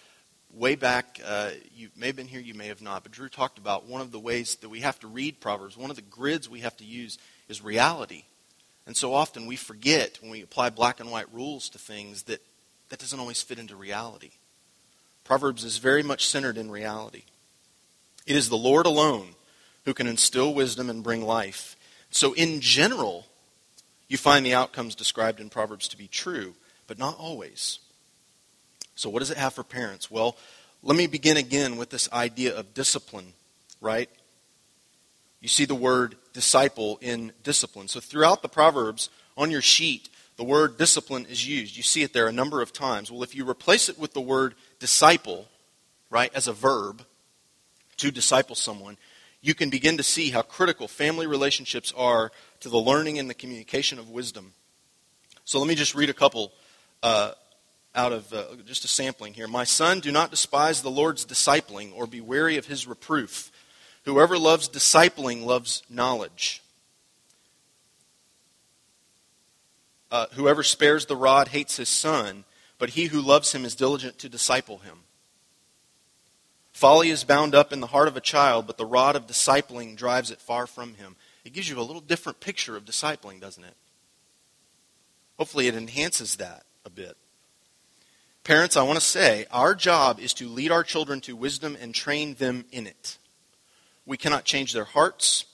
way 0.53 0.75
back, 0.75 1.19
uh, 1.25 1.51
you 1.75 1.89
may 1.95 2.07
have 2.07 2.15
been 2.15 2.27
here, 2.27 2.39
you 2.39 2.53
may 2.53 2.67
have 2.67 2.81
not, 2.81 3.03
but 3.03 3.11
Drew 3.11 3.29
talked 3.29 3.57
about 3.57 3.85
one 3.85 4.01
of 4.01 4.11
the 4.11 4.19
ways 4.19 4.55
that 4.57 4.69
we 4.69 4.81
have 4.81 4.99
to 4.99 5.07
read 5.07 5.39
Proverbs, 5.39 5.77
one 5.77 5.89
of 5.89 5.95
the 5.95 6.01
grids 6.01 6.49
we 6.49 6.61
have 6.61 6.77
to 6.77 6.85
use 6.85 7.17
is 7.47 7.63
reality. 7.63 8.23
And 8.85 8.95
so 8.95 9.13
often 9.13 9.47
we 9.47 9.55
forget 9.55 10.17
when 10.21 10.31
we 10.31 10.41
apply 10.41 10.69
black 10.69 10.99
and 10.99 11.11
white 11.11 11.33
rules 11.33 11.69
to 11.69 11.77
things 11.77 12.23
that 12.23 12.41
that 12.89 12.99
doesn't 12.99 13.19
always 13.19 13.41
fit 13.41 13.59
into 13.59 13.75
reality. 13.75 14.31
Proverbs 15.27 15.65
is 15.65 15.77
very 15.77 16.03
much 16.03 16.25
centered 16.25 16.57
in 16.57 16.71
reality. 16.71 17.23
It 18.25 18.37
is 18.37 18.47
the 18.47 18.55
Lord 18.55 18.85
alone 18.85 19.35
who 19.83 19.93
can 19.93 20.07
instill 20.07 20.53
wisdom 20.53 20.89
and 20.89 21.03
bring 21.03 21.21
life. 21.21 21.75
So, 22.11 22.31
in 22.31 22.61
general, 22.61 23.25
you 24.07 24.17
find 24.17 24.45
the 24.45 24.53
outcomes 24.53 24.95
described 24.95 25.41
in 25.41 25.49
Proverbs 25.49 25.89
to 25.89 25.97
be 25.97 26.07
true, 26.07 26.55
but 26.87 26.97
not 26.97 27.17
always. 27.19 27.79
So, 28.95 29.09
what 29.09 29.19
does 29.19 29.29
it 29.29 29.37
have 29.37 29.53
for 29.53 29.65
parents? 29.65 30.09
Well, 30.09 30.37
let 30.81 30.95
me 30.95 31.07
begin 31.07 31.35
again 31.35 31.75
with 31.75 31.89
this 31.89 32.09
idea 32.13 32.55
of 32.55 32.73
discipline, 32.73 33.33
right? 33.81 34.09
You 35.41 35.49
see 35.49 35.65
the 35.65 35.75
word 35.75 36.15
disciple 36.31 36.99
in 37.01 37.33
discipline. 37.43 37.89
So, 37.89 37.99
throughout 37.99 38.41
the 38.41 38.47
Proverbs 38.47 39.09
on 39.35 39.51
your 39.51 39.61
sheet, 39.61 40.07
the 40.37 40.45
word 40.45 40.77
discipline 40.77 41.25
is 41.25 41.45
used. 41.45 41.75
You 41.75 41.83
see 41.83 42.03
it 42.03 42.13
there 42.13 42.27
a 42.27 42.31
number 42.31 42.61
of 42.61 42.71
times. 42.71 43.11
Well, 43.11 43.23
if 43.23 43.35
you 43.35 43.49
replace 43.49 43.89
it 43.89 43.99
with 43.99 44.13
the 44.13 44.21
word 44.21 44.55
disciple, 44.79 45.47
right, 46.09 46.31
as 46.33 46.47
a 46.47 46.53
verb, 46.53 47.03
to 47.97 48.11
disciple 48.11 48.55
someone, 48.55 48.97
you 49.41 49.53
can 49.53 49.69
begin 49.69 49.97
to 49.97 50.03
see 50.03 50.31
how 50.31 50.41
critical 50.41 50.87
family 50.87 51.27
relationships 51.27 51.93
are 51.95 52.31
to 52.59 52.69
the 52.69 52.77
learning 52.77 53.19
and 53.19 53.29
the 53.29 53.33
communication 53.33 53.99
of 53.99 54.09
wisdom. 54.09 54.53
So 55.45 55.59
let 55.59 55.67
me 55.67 55.75
just 55.75 55.95
read 55.95 56.09
a 56.09 56.13
couple 56.13 56.51
uh, 57.01 57.31
out 57.95 58.11
of 58.11 58.31
uh, 58.33 58.45
just 58.65 58.85
a 58.85 58.87
sampling 58.87 59.33
here. 59.33 59.47
My 59.47 59.63
son, 59.63 59.99
do 59.99 60.11
not 60.11 60.31
despise 60.31 60.81
the 60.81 60.91
Lord's 60.91 61.25
discipling 61.25 61.91
or 61.95 62.05
be 62.07 62.21
weary 62.21 62.57
of 62.57 62.65
his 62.65 62.87
reproof. 62.87 63.51
Whoever 64.05 64.37
loves 64.37 64.69
discipling 64.69 65.45
loves 65.45 65.83
knowledge. 65.89 66.61
Uh, 70.09 70.27
whoever 70.33 70.63
spares 70.63 71.05
the 71.05 71.15
rod 71.15 71.49
hates 71.49 71.77
his 71.77 71.89
son, 71.89 72.45
but 72.77 72.91
he 72.91 73.05
who 73.05 73.21
loves 73.21 73.53
him 73.53 73.65
is 73.65 73.75
diligent 73.75 74.17
to 74.19 74.29
disciple 74.29 74.79
him. 74.79 74.99
Folly 76.73 77.09
is 77.09 77.23
bound 77.23 77.55
up 77.55 77.73
in 77.73 77.79
the 77.79 77.87
heart 77.87 78.07
of 78.07 78.15
a 78.15 78.21
child, 78.21 78.67
but 78.67 78.77
the 78.77 78.85
rod 78.85 79.15
of 79.15 79.25
discipling 79.25 79.95
drives 79.95 80.29
it 80.29 80.39
far 80.39 80.67
from 80.67 80.93
him. 80.93 81.15
It 81.43 81.53
gives 81.53 81.69
you 81.69 81.79
a 81.79 81.81
little 81.81 82.01
different 82.01 82.39
picture 82.39 82.77
of 82.77 82.85
discipling, 82.85 83.41
doesn't 83.41 83.63
it? 83.63 83.73
Hopefully, 85.37 85.67
it 85.67 85.75
enhances 85.75 86.35
that 86.35 86.65
a 86.85 86.89
bit. 86.89 87.17
Parents, 88.43 88.77
I 88.77 88.83
want 88.83 88.99
to 88.99 89.05
say 89.05 89.45
our 89.51 89.75
job 89.75 90.19
is 90.19 90.33
to 90.35 90.47
lead 90.47 90.71
our 90.71 90.83
children 90.83 91.19
to 91.21 91.35
wisdom 91.35 91.75
and 91.81 91.93
train 91.93 92.35
them 92.35 92.65
in 92.71 92.87
it. 92.87 93.17
We 94.05 94.17
cannot 94.17 94.45
change 94.45 94.71
their 94.71 94.85
hearts, 94.85 95.45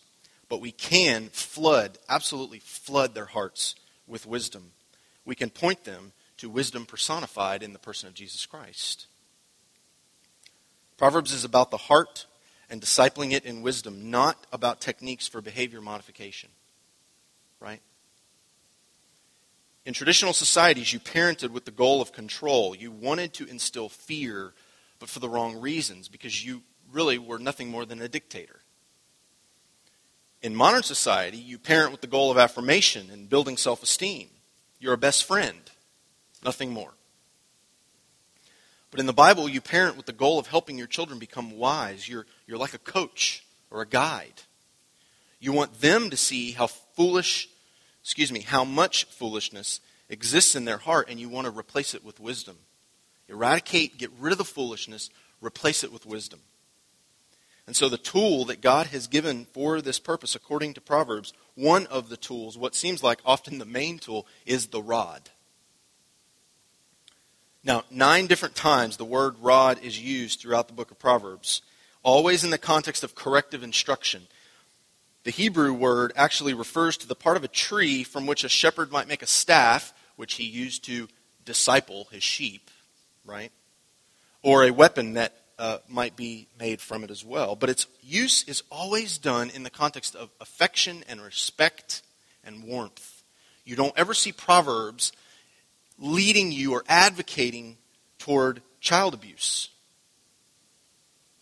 but 0.50 0.62
we 0.62 0.72
can 0.72 1.30
flood, 1.30 1.98
absolutely 2.08 2.60
flood 2.60 3.16
their 3.16 3.26
hearts 3.26 3.76
with 4.08 4.28
wisdom. 4.28 4.74
We 5.26 5.36
can 5.36 5.50
point 5.50 5.86
them 5.86 6.12
to 6.38 6.50
wisdom 6.50 6.86
personified 6.86 7.64
in 7.64 7.74
the 7.74 7.80
person 7.80 8.08
of 8.08 8.14
Jesus 8.14 8.46
Christ. 8.46 9.08
Proverbs 10.98 11.34
is 11.34 11.44
about 11.44 11.72
the 11.72 11.78
heart 11.78 12.26
and 12.70 12.82
discipling 12.82 13.32
it 13.34 13.46
in 13.46 13.62
wisdom, 13.62 14.10
not 14.10 14.48
about 14.52 14.82
techniques 14.82 15.28
for 15.28 15.42
behavior 15.42 15.82
modification. 15.82 16.50
Right? 17.60 17.82
In 19.86 19.94
traditional 19.94 20.34
societies, 20.34 20.94
you 20.94 21.00
parented 21.00 21.50
with 21.50 21.66
the 21.66 21.72
goal 21.72 22.02
of 22.02 22.14
control. 22.14 22.76
You 22.76 22.92
wanted 22.92 23.34
to 23.36 23.46
instill 23.46 23.90
fear, 23.90 24.54
but 25.00 25.10
for 25.10 25.20
the 25.20 25.30
wrong 25.30 25.60
reasons, 25.60 26.08
because 26.08 26.46
you 26.46 26.64
really 26.92 27.18
were 27.18 27.40
nothing 27.40 27.70
more 27.70 27.86
than 27.86 28.02
a 28.02 28.08
dictator. 28.08 28.62
In 30.42 30.56
modern 30.56 30.84
society, 30.84 31.38
you 31.38 31.58
parent 31.58 31.92
with 31.92 32.02
the 32.02 32.08
goal 32.08 32.32
of 32.32 32.38
affirmation 32.38 33.10
and 33.10 33.30
building 33.30 33.58
self 33.58 33.84
esteem. 33.84 34.30
You're 34.80 34.94
a 34.94 34.98
best 34.98 35.24
friend, 35.26 35.60
nothing 36.44 36.72
more. 36.72 36.94
But 38.92 39.00
in 39.00 39.06
the 39.06 39.14
Bible, 39.14 39.50
you 39.50 39.60
parent 39.60 39.98
with 39.98 40.06
the 40.06 40.14
goal 40.14 40.38
of 40.38 40.48
helping 40.48 40.78
your 40.78 40.88
children 40.88 41.18
become 41.18 41.58
wise. 41.58 42.08
You're, 42.08 42.26
you're 42.46 42.60
like 42.60 42.74
a 42.74 42.80
coach 42.80 43.44
or 43.72 43.82
a 43.82 43.88
guide. 43.88 44.44
You 45.40 45.52
want 45.52 45.82
them 45.82 46.10
to 46.10 46.18
see 46.18 46.52
how 46.52 46.68
foolish 46.68 47.50
excuse 48.04 48.34
me, 48.34 48.42
how 48.42 48.66
much 48.66 49.06
foolishness 49.06 49.80
exists 50.10 50.56
in 50.56 50.66
their 50.66 50.78
heart 50.78 51.08
and 51.10 51.20
you 51.20 51.30
want 51.30 51.46
to 51.46 51.58
replace 51.58 51.96
it 51.96 52.04
with 52.04 52.20
wisdom. 52.20 52.58
Eradicate, 53.30 53.98
get 53.98 54.12
rid 54.20 54.34
of 54.34 54.38
the 54.38 54.44
foolishness, 54.44 55.10
replace 55.42 55.84
it 55.84 55.92
with 55.92 56.06
wisdom. 56.06 56.42
And 57.66 57.78
so, 57.78 57.88
the 57.88 57.98
tool 57.98 58.44
that 58.46 58.60
God 58.60 58.88
has 58.88 59.08
given 59.08 59.46
for 59.46 59.82
this 59.82 59.98
purpose, 59.98 60.36
according 60.36 60.74
to 60.74 60.82
Proverbs, 60.82 61.32
one 61.56 61.88
of 61.88 62.10
the 62.10 62.18
tools, 62.18 62.58
what 62.58 62.76
seems 62.76 63.02
like 63.02 63.22
often 63.26 63.58
the 63.58 63.66
main 63.66 64.00
tool, 64.00 64.28
is 64.46 64.68
the 64.68 64.82
rod. 64.82 65.30
Now, 67.64 67.84
nine 67.90 68.28
different 68.28 68.56
times 68.56 68.98
the 68.98 69.06
word 69.06 69.36
rod 69.40 69.80
is 69.82 70.00
used 70.00 70.42
throughout 70.42 70.68
the 70.68 70.74
book 70.74 70.92
of 70.92 71.00
Proverbs, 71.00 71.62
always 72.04 72.44
in 72.44 72.50
the 72.50 72.58
context 72.58 73.04
of 73.04 73.16
corrective 73.16 73.64
instruction. 73.64 74.24
The 75.24 75.32
Hebrew 75.32 75.74
word 75.74 76.12
actually 76.18 76.54
refers 76.54 76.98
to 76.98 77.08
the 77.08 77.16
part 77.16 77.38
of 77.38 77.44
a 77.46 77.48
tree 77.48 78.04
from 78.04 78.28
which 78.28 78.44
a 78.44 78.50
shepherd 78.50 78.92
might 78.92 79.08
make 79.08 79.22
a 79.22 79.28
staff, 79.28 79.94
which 80.18 80.34
he 80.34 80.44
used 80.44 80.84
to 80.86 81.08
disciple 81.46 82.08
his 82.12 82.24
sheep, 82.24 82.70
right? 83.26 83.52
Or 84.42 84.66
a 84.66 84.72
weapon 84.72 85.14
that 85.14 85.34
uh, 85.58 85.78
might 85.88 86.18
be 86.18 86.48
made 86.60 86.82
from 86.82 87.06
it 87.06 87.12
as 87.12 87.24
well. 87.24 87.56
But 87.56 87.70
its 87.70 87.88
use 88.02 88.44
is 88.44 88.64
always 88.70 89.18
done 89.18 89.50
in 89.50 89.64
the 89.64 89.70
context 89.70 90.16
of 90.16 90.30
affection 90.42 91.06
and 91.08 91.22
respect 91.22 92.02
and 92.44 92.64
warmth. 92.66 93.24
You 93.64 93.78
don't 93.78 93.98
ever 93.98 94.14
see 94.14 94.34
Proverbs 94.34 95.14
leading 96.00 96.52
you 96.52 96.74
or 96.74 96.84
advocating 96.88 97.78
toward 98.20 98.62
child 98.80 99.14
abuse. 99.14 99.70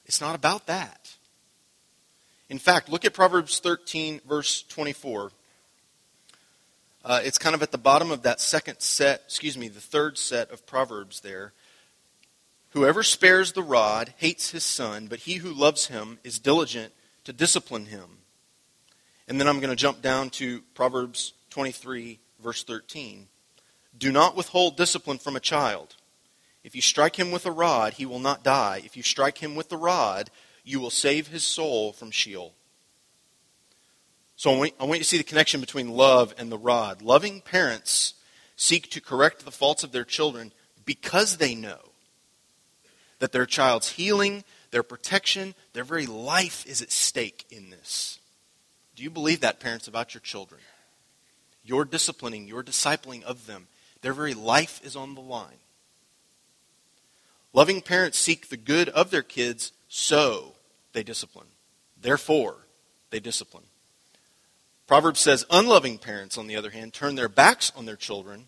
It's 0.06 0.22
not 0.22 0.36
about 0.36 0.68
that. 0.68 1.16
In 2.50 2.60
fact, 2.60 2.90
look 2.90 3.06
at 3.06 3.14
Proverbs 3.14 3.60
13, 3.60 4.22
verse 4.28 4.64
24. 4.64 5.32
Uh, 7.04 7.22
it's 7.24 7.38
kind 7.38 7.56
of 7.56 7.64
at 7.64 7.72
the 7.72 7.78
bottom 7.78 8.12
of 8.12 8.24
that 8.24 8.42
second 8.42 8.80
set, 8.80 9.22
excuse 9.26 9.58
me, 9.58 9.70
the 9.70 9.80
third 9.80 10.18
set 10.18 10.52
of 10.52 10.66
Proverbs 10.66 11.22
there. 11.22 11.54
Whoever 12.72 13.04
spares 13.04 13.54
the 13.54 13.64
rod 13.64 14.14
hates 14.18 14.52
his 14.52 14.64
son, 14.64 15.08
but 15.08 15.20
he 15.20 15.36
who 15.36 15.54
loves 15.54 15.88
him 15.88 16.20
is 16.24 16.40
diligent 16.40 16.94
to 17.24 17.34
discipline 17.34 17.88
him. 17.88 18.20
And 19.28 19.40
then 19.40 19.48
I'm 19.48 19.60
going 19.60 19.70
to 19.70 19.76
jump 19.76 20.02
down 20.02 20.30
to 20.32 20.62
Proverbs 20.74 21.34
23, 21.52 22.20
verse 22.44 22.64
13. 22.64 23.28
Do 23.98 24.12
not 24.12 24.36
withhold 24.36 24.78
discipline 24.78 25.18
from 25.18 25.36
a 25.36 25.42
child. 25.42 25.96
If 26.64 26.76
you 26.76 26.82
strike 26.82 27.18
him 27.18 27.32
with 27.32 27.46
a 27.46 27.52
rod, 27.52 27.94
he 27.94 28.06
will 28.06 28.20
not 28.20 28.44
die. 28.44 28.82
If 28.84 28.96
you 28.96 29.04
strike 29.04 29.40
him 29.40 29.56
with 29.56 29.70
the 29.70 29.78
rod, 29.78 30.30
you 30.64 30.80
will 30.80 30.90
save 30.90 31.28
his 31.28 31.44
soul 31.44 31.92
from 31.92 32.12
Sheol. 32.12 32.54
So 34.36 34.52
I 34.52 34.58
want, 34.58 34.74
you 34.80 34.98
to 34.98 35.04
see 35.04 35.18
the 35.18 35.24
connection 35.24 35.60
between 35.60 35.90
love 35.90 36.34
and 36.38 36.52
the 36.52 36.58
rod. 36.58 37.02
Loving 37.02 37.42
parents 37.42 38.16
seek 38.56 38.90
to 38.92 39.02
correct 39.02 39.46
the 39.46 39.52
faults 39.52 39.84
of 39.84 39.92
their 39.92 40.04
children 40.04 40.52
because 40.84 41.38
they 41.38 41.54
know 41.54 41.92
that 43.20 43.32
their 43.32 43.46
child's 43.46 43.90
healing, 43.90 44.44
their 44.72 44.82
protection, 44.82 45.54
their 45.74 45.84
very 45.84 46.08
life 46.08 46.66
is 46.66 46.82
at 46.82 46.92
stake 46.92 47.46
in 47.52 47.70
this. 47.70 48.20
Do 48.96 49.04
you 49.04 49.12
believe 49.12 49.42
that, 49.42 49.60
parents, 49.60 49.88
about 49.88 50.14
your 50.14 50.22
children? 50.22 50.62
Your 51.64 51.86
disciplining, 51.86 52.48
your 52.48 52.64
discipling 52.64 53.24
of 53.24 53.46
them, 53.46 53.68
their 54.02 54.14
very 54.14 54.34
life 54.34 54.82
is 54.84 54.96
on 54.96 55.16
the 55.16 55.22
line. 55.22 55.60
Loving 57.54 57.82
parents 57.82 58.18
seek 58.18 58.50
the 58.50 58.58
good 58.58 58.90
of 58.90 59.12
their 59.12 59.22
kids, 59.22 59.72
so 59.88 60.54
they 60.94 61.04
discipline. 61.04 61.48
Therefore, 62.02 62.56
they 63.10 63.20
discipline. 63.20 63.66
Proverbs 64.88 65.20
says 65.20 65.46
unloving 65.50 65.98
parents, 65.98 66.38
on 66.38 66.48
the 66.48 66.56
other 66.56 66.72
hand, 66.72 66.94
turn 66.94 67.16
their 67.16 67.30
backs 67.30 67.72
on 67.76 67.86
their 67.86 67.96
children, 67.96 68.48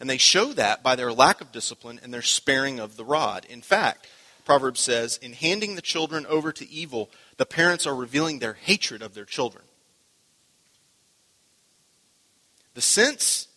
and 0.00 0.08
they 0.08 0.18
show 0.18 0.52
that 0.52 0.82
by 0.82 0.96
their 0.96 1.12
lack 1.12 1.40
of 1.40 1.52
discipline 1.52 2.00
and 2.02 2.12
their 2.12 2.22
sparing 2.22 2.80
of 2.80 2.96
the 2.96 3.04
rod. 3.04 3.44
In 3.48 3.60
fact, 3.60 4.08
Proverbs 4.44 4.80
says, 4.80 5.18
in 5.22 5.32
handing 5.32 5.74
the 5.74 5.82
children 5.82 6.26
over 6.26 6.52
to 6.52 6.68
evil, 6.68 7.10
the 7.36 7.46
parents 7.46 7.86
are 7.86 7.94
revealing 7.94 8.38
their 8.38 8.54
hatred 8.54 9.02
of 9.02 9.14
their 9.14 9.24
children. 9.24 9.64
The 12.74 12.80
sense 12.80 13.48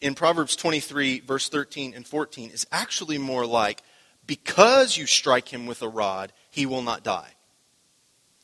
in 0.00 0.14
Proverbs 0.14 0.56
23, 0.56 1.20
verse 1.20 1.48
13 1.48 1.94
and 1.94 2.06
14, 2.06 2.50
is 2.50 2.66
actually 2.70 3.18
more 3.18 3.46
like, 3.46 3.82
because 4.26 4.96
you 4.96 5.06
strike 5.06 5.48
him 5.48 5.66
with 5.66 5.82
a 5.82 5.88
rod, 5.88 6.32
he 6.50 6.66
will 6.66 6.82
not 6.82 7.04
die. 7.04 7.32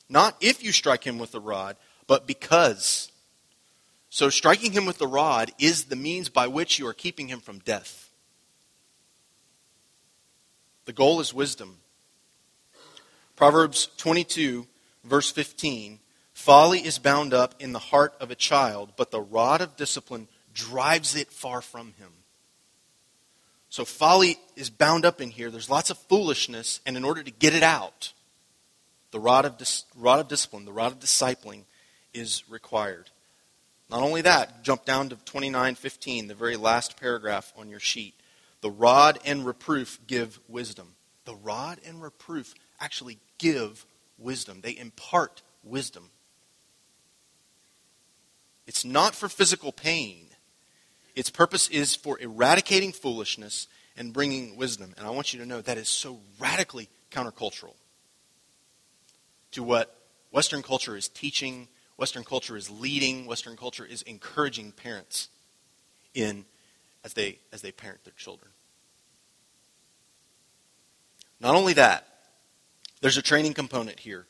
Not 0.08 0.36
if 0.40 0.62
you 0.62 0.72
strike 0.72 1.04
him 1.04 1.18
with 1.18 1.34
a 1.34 1.40
rod, 1.40 1.76
but 2.06 2.26
because. 2.26 3.10
So 4.10 4.28
striking 4.28 4.72
him 4.72 4.84
with 4.84 4.98
the 4.98 5.06
rod 5.06 5.52
is 5.58 5.84
the 5.84 5.96
means 5.96 6.28
by 6.28 6.46
which 6.46 6.78
you 6.78 6.86
are 6.86 6.94
keeping 6.94 7.28
him 7.28 7.40
from 7.40 7.60
death. 7.60 8.10
The 10.84 10.92
goal 10.92 11.20
is 11.20 11.32
wisdom. 11.32 11.78
Proverbs 13.36 13.88
22, 13.96 14.66
verse 15.04 15.30
15 15.30 16.00
Folly 16.34 16.84
is 16.84 16.98
bound 16.98 17.32
up 17.34 17.54
in 17.58 17.72
the 17.72 17.78
heart 17.78 18.14
of 18.18 18.30
a 18.30 18.34
child, 18.34 18.92
but 18.96 19.10
the 19.10 19.20
rod 19.20 19.60
of 19.60 19.76
discipline 19.76 20.28
drives 20.54 21.16
it 21.16 21.30
far 21.30 21.60
from 21.60 21.94
him. 21.98 22.10
So 23.68 23.84
folly 23.84 24.38
is 24.54 24.68
bound 24.68 25.06
up 25.06 25.20
in 25.20 25.30
here. 25.30 25.50
There's 25.50 25.70
lots 25.70 25.90
of 25.90 25.98
foolishness, 25.98 26.80
and 26.84 26.96
in 26.96 27.04
order 27.04 27.22
to 27.22 27.30
get 27.30 27.54
it 27.54 27.62
out, 27.62 28.12
the 29.12 29.20
rod 29.20 29.44
of, 29.44 29.56
dis- 29.56 29.84
rod 29.96 30.20
of 30.20 30.28
discipline, 30.28 30.64
the 30.64 30.72
rod 30.72 30.92
of 30.92 31.00
discipling 31.00 31.62
is 32.12 32.44
required. 32.50 33.10
Not 33.88 34.02
only 34.02 34.22
that, 34.22 34.62
jump 34.62 34.84
down 34.84 35.10
to 35.10 35.16
29:15, 35.16 36.28
the 36.28 36.34
very 36.34 36.56
last 36.56 36.98
paragraph 36.98 37.52
on 37.56 37.68
your 37.68 37.80
sheet. 37.80 38.14
The 38.62 38.70
rod 38.70 39.18
and 39.24 39.44
reproof 39.44 39.98
give 40.06 40.38
wisdom. 40.48 40.94
The 41.24 41.34
rod 41.34 41.80
and 41.84 42.02
reproof 42.02 42.54
actually 42.80 43.18
give 43.38 43.84
wisdom. 44.18 44.60
They 44.60 44.76
impart 44.76 45.42
wisdom. 45.62 46.10
It's 48.66 48.84
not 48.84 49.14
for 49.14 49.28
physical 49.28 49.72
pain. 49.72 50.28
Its 51.14 51.30
purpose 51.30 51.68
is 51.68 51.94
for 51.94 52.18
eradicating 52.20 52.92
foolishness 52.92 53.68
and 53.96 54.12
bringing 54.12 54.56
wisdom. 54.56 54.94
And 54.96 55.06
I 55.06 55.10
want 55.10 55.32
you 55.32 55.40
to 55.40 55.46
know 55.46 55.60
that 55.60 55.78
is 55.78 55.88
so 55.88 56.20
radically 56.38 56.88
countercultural 57.10 57.74
to 59.52 59.62
what 59.62 59.94
Western 60.30 60.62
culture 60.62 60.96
is 60.96 61.08
teaching, 61.08 61.68
Western 61.96 62.24
culture 62.24 62.56
is 62.56 62.70
leading, 62.70 63.26
Western 63.26 63.56
culture 63.56 63.84
is 63.84 64.02
encouraging 64.02 64.72
parents 64.72 65.28
in 66.14 66.44
as 67.04 67.14
they 67.14 67.38
as 67.52 67.62
they 67.62 67.72
parent 67.72 68.02
their 68.04 68.14
children. 68.16 68.50
Not 71.38 71.54
only 71.54 71.74
that, 71.74 72.06
there's 73.00 73.16
a 73.16 73.22
training 73.22 73.54
component 73.54 74.00
here, 74.00 74.26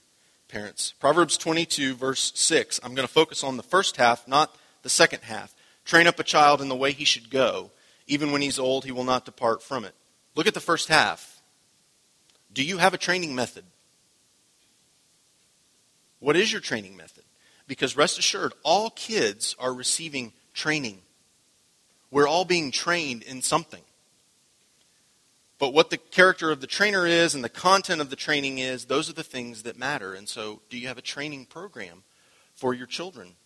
parents. 0.48 0.94
Proverbs 0.98 1.36
22 1.36 1.94
verse 1.94 2.32
6. 2.34 2.80
I'm 2.82 2.94
going 2.94 3.06
to 3.06 3.12
focus 3.12 3.44
on 3.44 3.56
the 3.56 3.62
first 3.62 3.96
half, 3.96 4.26
not 4.26 4.56
the 4.82 4.90
second 4.90 5.22
half. 5.22 5.54
Train 5.84 6.06
up 6.06 6.18
a 6.18 6.24
child 6.24 6.60
in 6.60 6.68
the 6.68 6.76
way 6.76 6.92
he 6.92 7.04
should 7.04 7.30
go. 7.30 7.70
Even 8.06 8.32
when 8.32 8.42
he's 8.42 8.58
old, 8.58 8.84
he 8.84 8.92
will 8.92 9.04
not 9.04 9.24
depart 9.24 9.62
from 9.62 9.84
it. 9.84 9.94
Look 10.34 10.46
at 10.46 10.54
the 10.54 10.60
first 10.60 10.88
half. 10.88 11.40
Do 12.52 12.62
you 12.62 12.78
have 12.78 12.94
a 12.94 12.98
training 12.98 13.34
method? 13.34 13.64
What 16.18 16.36
is 16.36 16.52
your 16.52 16.60
training 16.60 16.96
method? 16.96 17.24
Because 17.66 17.96
rest 17.96 18.18
assured, 18.18 18.52
all 18.62 18.90
kids 18.90 19.56
are 19.58 19.72
receiving 19.72 20.32
training. 20.54 21.00
We're 22.10 22.28
all 22.28 22.44
being 22.44 22.70
trained 22.70 23.22
in 23.22 23.42
something. 23.42 23.82
But 25.58 25.72
what 25.72 25.90
the 25.90 25.96
character 25.96 26.50
of 26.50 26.60
the 26.60 26.66
trainer 26.66 27.06
is 27.06 27.34
and 27.34 27.42
the 27.42 27.48
content 27.48 28.00
of 28.00 28.10
the 28.10 28.16
training 28.16 28.58
is, 28.58 28.84
those 28.84 29.08
are 29.08 29.14
the 29.14 29.22
things 29.22 29.62
that 29.62 29.78
matter. 29.78 30.12
And 30.12 30.28
so, 30.28 30.60
do 30.68 30.76
you 30.76 30.88
have 30.88 30.98
a 30.98 31.02
training 31.02 31.46
program 31.46 32.02
for 32.54 32.74
your 32.74 32.86
children? 32.86 33.36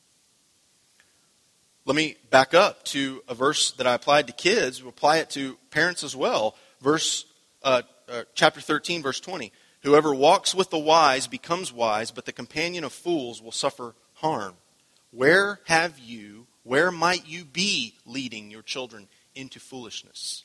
Let 1.87 1.95
me 1.95 2.17
back 2.31 2.53
up 2.53 2.83
to 2.87 3.23
a 3.29 3.35
verse 3.37 3.71
that 3.73 3.87
I 3.87 3.95
applied 3.95 4.27
to 4.27 4.33
kids. 4.33 4.83
We'll 4.83 4.89
apply 4.89 5.19
it 5.19 5.31
to 5.31 5.57
parents 5.71 6.03
as 6.03 6.17
well. 6.17 6.57
Verse, 6.81 7.27
uh, 7.63 7.83
uh, 8.09 8.25
chapter 8.35 8.61
13, 8.61 9.05
verse 9.05 9.21
20. 9.21 9.53
Whoever 9.83 10.13
walks 10.13 10.53
with 10.53 10.71
the 10.71 10.81
wise 10.81 11.29
becomes 11.29 11.73
wise, 11.73 12.11
but 12.11 12.25
the 12.25 12.33
companion 12.33 12.83
of 12.83 12.93
fools 12.93 13.41
will 13.41 13.53
suffer 13.53 13.95
harm. 14.15 14.55
Where 15.13 15.61
have 15.67 15.97
you, 16.01 16.49
where 16.65 16.91
might 16.91 17.29
you 17.29 17.45
be 17.45 17.95
leading 18.05 18.51
your 18.51 18.63
children 18.63 19.07
into 19.37 19.61
foolishness? 19.61 20.43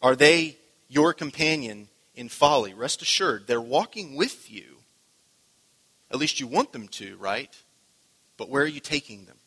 Are 0.00 0.14
they 0.14 0.56
your 0.86 1.12
companion 1.12 1.88
in 2.14 2.28
folly? 2.28 2.74
Rest 2.74 3.02
assured, 3.02 3.48
they're 3.48 3.60
walking 3.60 4.14
with 4.14 4.48
you. 4.48 4.76
At 6.12 6.18
least 6.18 6.38
you 6.38 6.46
want 6.46 6.72
them 6.72 6.86
to, 6.86 7.16
right? 7.16 7.50
But 8.36 8.48
where 8.48 8.62
are 8.62 8.66
you 8.66 8.78
taking 8.78 9.24
them? 9.24 9.37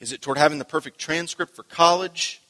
Is 0.00 0.12
it 0.12 0.22
toward 0.22 0.38
having 0.38 0.58
the 0.58 0.64
perfect 0.64 0.98
transcript 0.98 1.56
for 1.56 1.64
college 1.64 2.40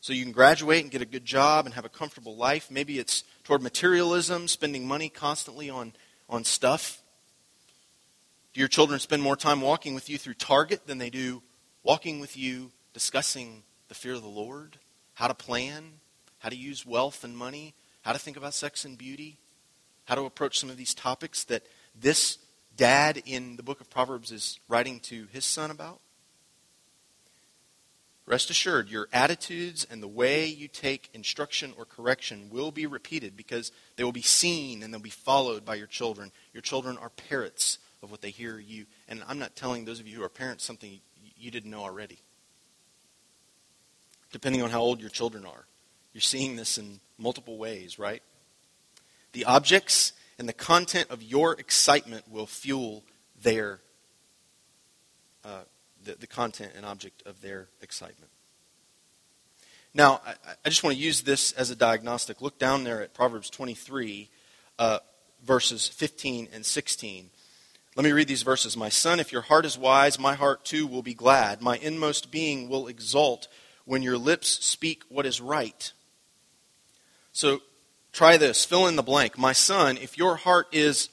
so 0.00 0.12
you 0.12 0.22
can 0.22 0.32
graduate 0.32 0.82
and 0.82 0.90
get 0.90 1.00
a 1.00 1.06
good 1.06 1.24
job 1.24 1.64
and 1.64 1.74
have 1.74 1.84
a 1.84 1.88
comfortable 1.88 2.36
life? 2.36 2.70
Maybe 2.70 2.98
it's 2.98 3.24
toward 3.42 3.62
materialism, 3.62 4.48
spending 4.48 4.86
money 4.86 5.08
constantly 5.08 5.70
on, 5.70 5.94
on 6.28 6.44
stuff. 6.44 7.02
Do 8.52 8.60
your 8.60 8.68
children 8.68 9.00
spend 9.00 9.22
more 9.22 9.36
time 9.36 9.60
walking 9.60 9.94
with 9.94 10.10
you 10.10 10.18
through 10.18 10.34
Target 10.34 10.86
than 10.86 10.98
they 10.98 11.10
do 11.10 11.42
walking 11.82 12.18
with 12.18 12.36
you 12.36 12.72
discussing 12.92 13.62
the 13.88 13.94
fear 13.94 14.14
of 14.14 14.22
the 14.22 14.28
Lord, 14.28 14.78
how 15.12 15.28
to 15.28 15.34
plan, 15.34 16.00
how 16.38 16.48
to 16.48 16.56
use 16.56 16.86
wealth 16.86 17.22
and 17.22 17.36
money, 17.36 17.74
how 18.02 18.12
to 18.12 18.18
think 18.18 18.36
about 18.36 18.54
sex 18.54 18.84
and 18.84 18.98
beauty, 18.98 19.38
how 20.06 20.14
to 20.14 20.22
approach 20.22 20.58
some 20.58 20.70
of 20.70 20.76
these 20.76 20.94
topics 20.94 21.44
that 21.44 21.62
this 21.98 22.38
dad 22.76 23.22
in 23.26 23.56
the 23.56 23.62
book 23.62 23.80
of 23.80 23.90
Proverbs 23.90 24.32
is 24.32 24.58
writing 24.68 24.98
to 25.00 25.26
his 25.32 25.44
son 25.44 25.70
about? 25.70 26.00
Rest 28.26 28.48
assured, 28.48 28.88
your 28.88 29.08
attitudes 29.12 29.86
and 29.90 30.02
the 30.02 30.08
way 30.08 30.46
you 30.46 30.66
take 30.66 31.10
instruction 31.12 31.74
or 31.76 31.84
correction 31.84 32.48
will 32.50 32.70
be 32.70 32.86
repeated 32.86 33.36
because 33.36 33.70
they 33.96 34.04
will 34.04 34.12
be 34.12 34.22
seen 34.22 34.82
and 34.82 34.92
they'll 34.92 35.00
be 35.00 35.10
followed 35.10 35.64
by 35.64 35.74
your 35.74 35.86
children. 35.86 36.32
Your 36.54 36.62
children 36.62 36.96
are 36.96 37.10
parrots 37.10 37.78
of 38.02 38.10
what 38.10 38.22
they 38.22 38.30
hear 38.30 38.58
you. 38.58 38.86
And 39.08 39.22
I'm 39.28 39.38
not 39.38 39.56
telling 39.56 39.84
those 39.84 40.00
of 40.00 40.06
you 40.06 40.16
who 40.16 40.24
are 40.24 40.30
parents 40.30 40.64
something 40.64 41.00
you 41.36 41.50
didn't 41.50 41.70
know 41.70 41.82
already. 41.82 42.18
Depending 44.32 44.62
on 44.62 44.70
how 44.70 44.80
old 44.80 45.00
your 45.00 45.10
children 45.10 45.44
are, 45.44 45.66
you're 46.14 46.20
seeing 46.22 46.56
this 46.56 46.78
in 46.78 47.00
multiple 47.18 47.58
ways, 47.58 47.98
right? 47.98 48.22
The 49.32 49.44
objects 49.44 50.14
and 50.38 50.48
the 50.48 50.54
content 50.54 51.10
of 51.10 51.22
your 51.22 51.52
excitement 51.52 52.24
will 52.30 52.46
fuel 52.46 53.04
their 53.42 53.80
uh, 55.44 55.62
the, 56.04 56.14
the 56.14 56.26
content 56.26 56.72
and 56.76 56.84
object 56.84 57.22
of 57.26 57.40
their 57.40 57.68
excitement. 57.82 58.30
Now, 59.94 60.20
I, 60.26 60.34
I, 60.64 60.68
just 60.68 60.82
want 60.82 60.96
to 60.96 61.02
use 61.02 61.22
this 61.22 61.52
as 61.52 61.70
a 61.70 61.76
diagnostic. 61.76 62.40
Look 62.40 62.58
down 62.58 62.82
there 62.82 63.00
at 63.00 63.14
Proverbs 63.14 63.48
23, 63.48 64.28
uh, 64.78 64.98
verses 65.44 65.86
15 65.86 66.48
and 66.52 66.66
16. 66.66 67.30
Let 67.96 68.04
me 68.04 68.10
read 68.10 68.26
these 68.26 68.42
verses. 68.42 68.76
My 68.76 68.88
son, 68.88 69.20
if 69.20 69.30
your 69.30 69.42
heart 69.42 69.64
is 69.64 69.78
wise, 69.78 70.18
my 70.18 70.34
heart 70.34 70.64
too 70.64 70.86
will 70.86 71.02
be 71.02 71.14
glad. 71.14 71.62
My 71.62 71.76
inmost 71.76 72.32
being 72.32 72.68
will 72.68 72.88
exult 72.88 73.46
when 73.84 74.02
your 74.02 74.18
lips 74.18 74.48
speak 74.64 75.04
what 75.08 75.26
is 75.26 75.40
right. 75.40 75.92
So 77.32 77.60
try 78.12 78.36
this. 78.36 78.64
Fill 78.64 78.88
in 78.88 78.96
the 78.96 79.02
blank. 79.02 79.38
My 79.38 79.52
son, 79.52 79.96
if 79.96 80.18
your 80.18 80.34
heart 80.36 80.66
is, 80.72 81.08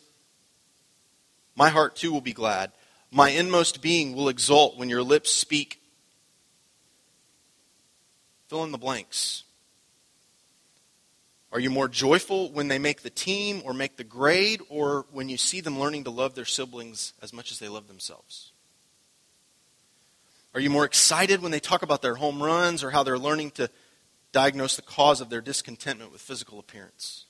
my 1.56 1.70
heart 1.70 1.96
too 1.96 2.12
will 2.12 2.22
be 2.22 2.34
glad. 2.34 2.72
My 3.12 3.30
inmost 3.30 3.82
being 3.82 4.16
will 4.16 4.30
exult 4.30 4.78
when 4.78 4.90
your 4.90 5.04
lips 5.04 5.32
speak. 5.32 5.82
Fill 8.48 8.64
in 8.64 8.72
the 8.72 8.78
blanks. 8.78 9.44
Are 11.52 11.60
you 11.60 11.70
more 11.70 11.90
joyful 11.90 12.50
when 12.52 12.70
they 12.70 12.80
make 12.80 13.02
the 13.02 13.10
team 13.10 13.62
or 13.66 13.74
make 13.74 13.98
the 13.98 14.06
grade, 14.06 14.62
or 14.70 15.06
when 15.12 15.28
you 15.28 15.36
see 15.36 15.60
them 15.60 15.78
learning 15.78 16.06
to 16.06 16.10
love 16.10 16.34
their 16.34 16.46
siblings 16.46 17.12
as 17.22 17.34
much 17.34 17.52
as 17.52 17.60
they 17.60 17.68
love 17.68 17.90
themselves? 17.90 18.52
Are 20.54 20.62
you 20.62 20.70
more 20.70 20.86
excited 20.86 21.42
when 21.42 21.52
they 21.52 21.60
talk 21.60 21.82
about 21.82 22.02
their 22.02 22.16
home 22.16 22.42
runs 22.42 22.84
or 22.84 22.92
how 22.92 23.04
they're 23.04 23.18
learning 23.18 23.52
to 23.52 23.70
diagnose 24.32 24.78
the 24.78 24.82
cause 24.82 25.20
of 25.20 25.30
their 25.30 25.42
discontentment 25.42 26.14
with 26.14 26.22
physical 26.22 26.60
appearance? 26.60 27.26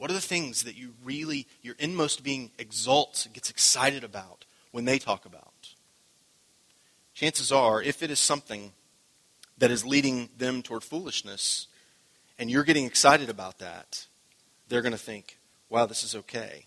What 0.00 0.10
are 0.10 0.14
the 0.14 0.20
things 0.22 0.62
that 0.62 0.76
you 0.76 0.94
really, 1.04 1.46
your 1.60 1.74
inmost 1.78 2.24
being 2.24 2.52
exalts, 2.58 3.26
and 3.26 3.34
gets 3.34 3.50
excited 3.50 4.02
about 4.02 4.46
when 4.70 4.86
they 4.86 4.98
talk 4.98 5.26
about? 5.26 5.74
Chances 7.12 7.52
are, 7.52 7.82
if 7.82 8.02
it 8.02 8.10
is 8.10 8.18
something 8.18 8.72
that 9.58 9.70
is 9.70 9.84
leading 9.84 10.30
them 10.38 10.62
toward 10.62 10.84
foolishness, 10.84 11.66
and 12.38 12.50
you're 12.50 12.64
getting 12.64 12.86
excited 12.86 13.28
about 13.28 13.58
that, 13.58 14.06
they're 14.70 14.80
going 14.80 14.92
to 14.92 14.98
think, 14.98 15.38
wow, 15.68 15.84
this 15.84 16.02
is 16.02 16.14
okay. 16.14 16.64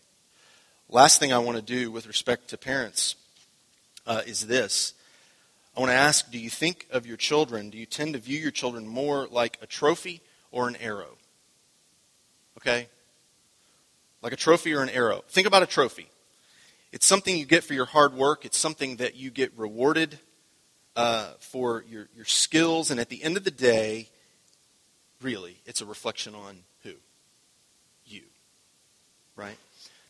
Last 0.87 1.19
thing 1.19 1.33
I 1.33 1.39
want 1.39 1.57
to 1.57 1.63
do 1.63 1.89
with 1.89 2.05
respect 2.05 2.49
to 2.49 2.57
parents 2.59 3.15
uh, 4.05 4.21
is 4.27 4.45
this. 4.45 4.93
I 5.75 5.79
want 5.79 5.89
to 5.89 5.95
ask 5.95 6.29
do 6.29 6.37
you 6.37 6.51
think 6.51 6.85
of 6.91 7.07
your 7.07 7.17
children, 7.17 7.71
do 7.71 7.79
you 7.79 7.87
tend 7.87 8.13
to 8.13 8.19
view 8.19 8.37
your 8.37 8.51
children 8.51 8.85
more 8.85 9.27
like 9.31 9.57
a 9.59 9.65
trophy 9.65 10.21
or 10.51 10.67
an 10.67 10.75
arrow? 10.75 11.17
Okay? 12.59 12.89
Like 14.23 14.33
a 14.33 14.37
trophy 14.37 14.73
or 14.73 14.81
an 14.81 14.89
arrow. 14.89 15.23
Think 15.27 15.45
about 15.45 15.61
a 15.61 15.67
trophy. 15.67 16.07
It's 16.93 17.05
something 17.05 17.35
you 17.35 17.45
get 17.45 17.63
for 17.63 17.73
your 17.73 17.85
hard 17.85 18.13
work, 18.13 18.45
it's 18.45 18.57
something 18.57 18.95
that 18.95 19.15
you 19.15 19.29
get 19.29 19.51
rewarded 19.57 20.17
uh, 20.95 21.31
for 21.39 21.83
your, 21.89 22.07
your 22.15 22.25
skills, 22.25 22.89
and 22.89 22.99
at 22.99 23.09
the 23.09 23.23
end 23.23 23.35
of 23.35 23.43
the 23.43 23.51
day, 23.51 24.09
really, 25.21 25.57
it's 25.65 25.81
a 25.81 25.85
reflection 25.85 26.35
on 26.35 26.59
who? 26.83 26.93
You. 28.05 28.21
Right? 29.35 29.57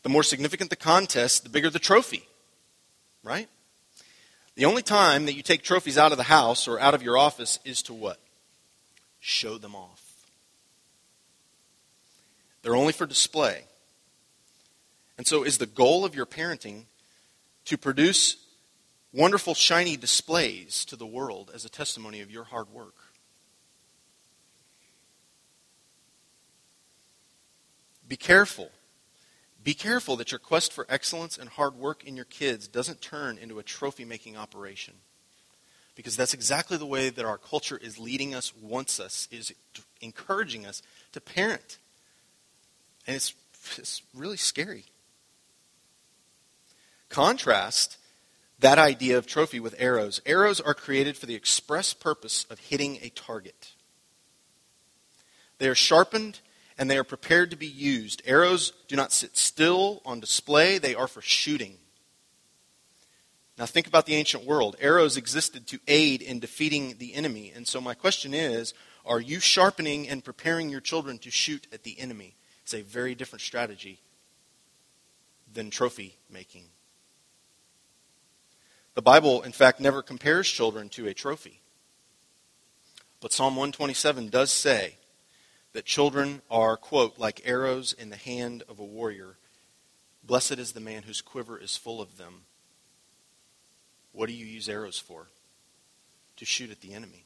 The 0.02 0.10
more 0.10 0.22
significant 0.22 0.70
the 0.70 0.76
contest, 0.76 1.44
the 1.44 1.48
bigger 1.48 1.70
the 1.70 1.78
trophy. 1.78 2.24
Right? 3.22 3.48
The 4.56 4.66
only 4.66 4.82
time 4.82 5.26
that 5.26 5.32
you 5.32 5.42
take 5.42 5.62
trophies 5.62 5.98
out 5.98 6.12
of 6.12 6.18
the 6.18 6.24
house 6.24 6.68
or 6.68 6.78
out 6.78 6.94
of 6.94 7.02
your 7.02 7.18
office 7.18 7.58
is 7.64 7.82
to 7.82 7.94
what? 7.94 8.20
Show 9.18 9.58
them 9.58 9.74
off. 9.74 10.02
They're 12.62 12.76
only 12.76 12.92
for 12.92 13.06
display. 13.06 13.64
And 15.16 15.26
so, 15.26 15.44
is 15.44 15.58
the 15.58 15.66
goal 15.66 16.04
of 16.04 16.14
your 16.14 16.26
parenting 16.26 16.84
to 17.66 17.78
produce 17.78 18.36
wonderful, 19.12 19.54
shiny 19.54 19.96
displays 19.96 20.84
to 20.86 20.96
the 20.96 21.06
world 21.06 21.50
as 21.54 21.64
a 21.64 21.68
testimony 21.68 22.20
of 22.20 22.30
your 22.30 22.44
hard 22.44 22.70
work? 22.70 22.94
Be 28.08 28.16
careful. 28.16 28.70
Be 29.62 29.74
careful 29.74 30.16
that 30.16 30.30
your 30.30 30.38
quest 30.38 30.72
for 30.72 30.86
excellence 30.90 31.38
and 31.38 31.48
hard 31.48 31.74
work 31.74 32.04
in 32.04 32.16
your 32.16 32.26
kids 32.26 32.68
doesn't 32.68 33.00
turn 33.00 33.38
into 33.38 33.58
a 33.58 33.62
trophy 33.62 34.04
making 34.04 34.36
operation. 34.36 34.94
Because 35.94 36.16
that's 36.16 36.34
exactly 36.34 36.76
the 36.76 36.86
way 36.86 37.08
that 37.08 37.24
our 37.24 37.38
culture 37.38 37.78
is 37.78 37.98
leading 37.98 38.34
us, 38.34 38.52
wants 38.60 39.00
us, 39.00 39.26
is 39.30 39.54
encouraging 40.00 40.66
us 40.66 40.82
to 41.12 41.20
parent. 41.20 41.78
And 43.06 43.16
it's, 43.16 43.32
it's 43.78 44.02
really 44.12 44.36
scary. 44.36 44.84
Contrast 47.14 47.96
that 48.58 48.76
idea 48.76 49.16
of 49.16 49.24
trophy 49.24 49.60
with 49.60 49.76
arrows. 49.78 50.20
Arrows 50.26 50.60
are 50.60 50.74
created 50.74 51.16
for 51.16 51.26
the 51.26 51.36
express 51.36 51.94
purpose 51.94 52.44
of 52.50 52.58
hitting 52.58 52.98
a 53.02 53.08
target. 53.10 53.70
They 55.58 55.68
are 55.68 55.76
sharpened 55.76 56.40
and 56.76 56.90
they 56.90 56.98
are 56.98 57.04
prepared 57.04 57.52
to 57.52 57.56
be 57.56 57.68
used. 57.68 58.20
Arrows 58.26 58.72
do 58.88 58.96
not 58.96 59.12
sit 59.12 59.36
still 59.36 60.02
on 60.04 60.18
display, 60.18 60.78
they 60.78 60.96
are 60.96 61.06
for 61.06 61.22
shooting. 61.22 61.76
Now, 63.56 63.66
think 63.66 63.86
about 63.86 64.06
the 64.06 64.16
ancient 64.16 64.44
world. 64.44 64.74
Arrows 64.80 65.16
existed 65.16 65.68
to 65.68 65.78
aid 65.86 66.20
in 66.20 66.40
defeating 66.40 66.96
the 66.98 67.14
enemy. 67.14 67.52
And 67.54 67.68
so, 67.68 67.80
my 67.80 67.94
question 67.94 68.34
is 68.34 68.74
are 69.06 69.20
you 69.20 69.38
sharpening 69.38 70.08
and 70.08 70.24
preparing 70.24 70.68
your 70.68 70.80
children 70.80 71.18
to 71.18 71.30
shoot 71.30 71.68
at 71.72 71.84
the 71.84 71.96
enemy? 72.00 72.34
It's 72.64 72.74
a 72.74 72.82
very 72.82 73.14
different 73.14 73.42
strategy 73.42 74.00
than 75.52 75.70
trophy 75.70 76.16
making. 76.28 76.64
The 78.94 79.02
Bible, 79.02 79.42
in 79.42 79.52
fact, 79.52 79.80
never 79.80 80.02
compares 80.02 80.48
children 80.48 80.88
to 80.90 81.08
a 81.08 81.14
trophy. 81.14 81.60
But 83.20 83.32
Psalm 83.32 83.56
127 83.56 84.28
does 84.28 84.52
say 84.52 84.98
that 85.72 85.84
children 85.84 86.42
are, 86.48 86.76
quote, 86.76 87.18
like 87.18 87.42
arrows 87.44 87.92
in 87.92 88.10
the 88.10 88.16
hand 88.16 88.62
of 88.68 88.78
a 88.78 88.84
warrior. 88.84 89.36
Blessed 90.22 90.58
is 90.58 90.72
the 90.72 90.80
man 90.80 91.02
whose 91.02 91.20
quiver 91.20 91.58
is 91.58 91.76
full 91.76 92.00
of 92.00 92.18
them. 92.18 92.42
What 94.12 94.28
do 94.28 94.32
you 94.32 94.46
use 94.46 94.68
arrows 94.68 94.98
for? 94.98 95.26
To 96.36 96.44
shoot 96.44 96.70
at 96.70 96.80
the 96.80 96.94
enemy. 96.94 97.24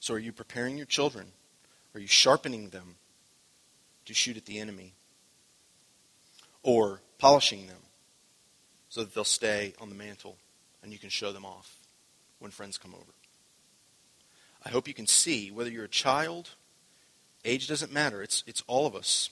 So 0.00 0.14
are 0.14 0.18
you 0.18 0.32
preparing 0.32 0.76
your 0.76 0.86
children? 0.86 1.28
Are 1.94 2.00
you 2.00 2.06
sharpening 2.06 2.68
them 2.68 2.96
to 4.04 4.12
shoot 4.12 4.36
at 4.36 4.44
the 4.44 4.58
enemy? 4.58 4.92
Or 6.62 7.00
polishing 7.18 7.68
them 7.68 7.78
so 8.92 9.00
that 9.00 9.14
they'll 9.14 9.24
stay 9.24 9.72
on 9.80 9.88
the 9.88 9.94
mantel 9.94 10.36
and 10.82 10.92
you 10.92 10.98
can 10.98 11.08
show 11.08 11.32
them 11.32 11.46
off 11.46 11.78
when 12.40 12.50
friends 12.50 12.76
come 12.76 12.94
over? 12.94 13.12
I 14.66 14.68
hope 14.68 14.86
you 14.86 14.92
can 14.92 15.06
see 15.06 15.50
whether 15.50 15.70
you're 15.70 15.86
a 15.86 15.88
child, 15.88 16.50
age 17.42 17.68
doesn't 17.68 17.90
matter, 17.90 18.22
it's, 18.22 18.44
it's 18.46 18.62
all 18.66 18.86
of 18.86 18.94
us. 18.94 19.30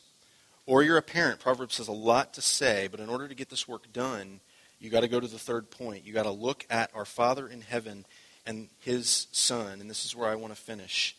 Or 0.64 0.82
you're 0.82 0.96
a 0.96 1.02
parent. 1.02 1.40
Proverbs 1.40 1.76
has 1.76 1.88
a 1.88 1.92
lot 1.92 2.32
to 2.34 2.40
say, 2.40 2.88
but 2.90 3.00
in 3.00 3.10
order 3.10 3.28
to 3.28 3.34
get 3.34 3.50
this 3.50 3.68
work 3.68 3.92
done, 3.92 4.40
you 4.78 4.88
got 4.88 5.00
to 5.00 5.08
go 5.08 5.20
to 5.20 5.28
the 5.28 5.38
third 5.38 5.70
point. 5.70 6.06
You 6.06 6.14
got 6.14 6.22
to 6.22 6.30
look 6.30 6.64
at 6.70 6.90
our 6.94 7.04
Father 7.04 7.46
in 7.46 7.60
heaven 7.60 8.06
and 8.46 8.70
his 8.78 9.26
Son. 9.30 9.82
And 9.82 9.90
this 9.90 10.06
is 10.06 10.16
where 10.16 10.30
I 10.30 10.36
want 10.36 10.54
to 10.54 10.60
finish. 10.60 11.16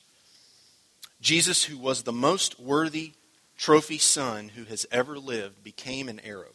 Jesus, 1.21 1.65
who 1.65 1.77
was 1.77 2.04
the 2.04 2.12
most 2.12 2.60
worthy 2.60 3.13
trophy 3.56 3.99
son 3.99 4.49
who 4.49 4.63
has 4.63 4.88
ever 4.91 5.19
lived, 5.19 5.63
became 5.63 6.10
an 6.10 6.19
arrow. 6.21 6.54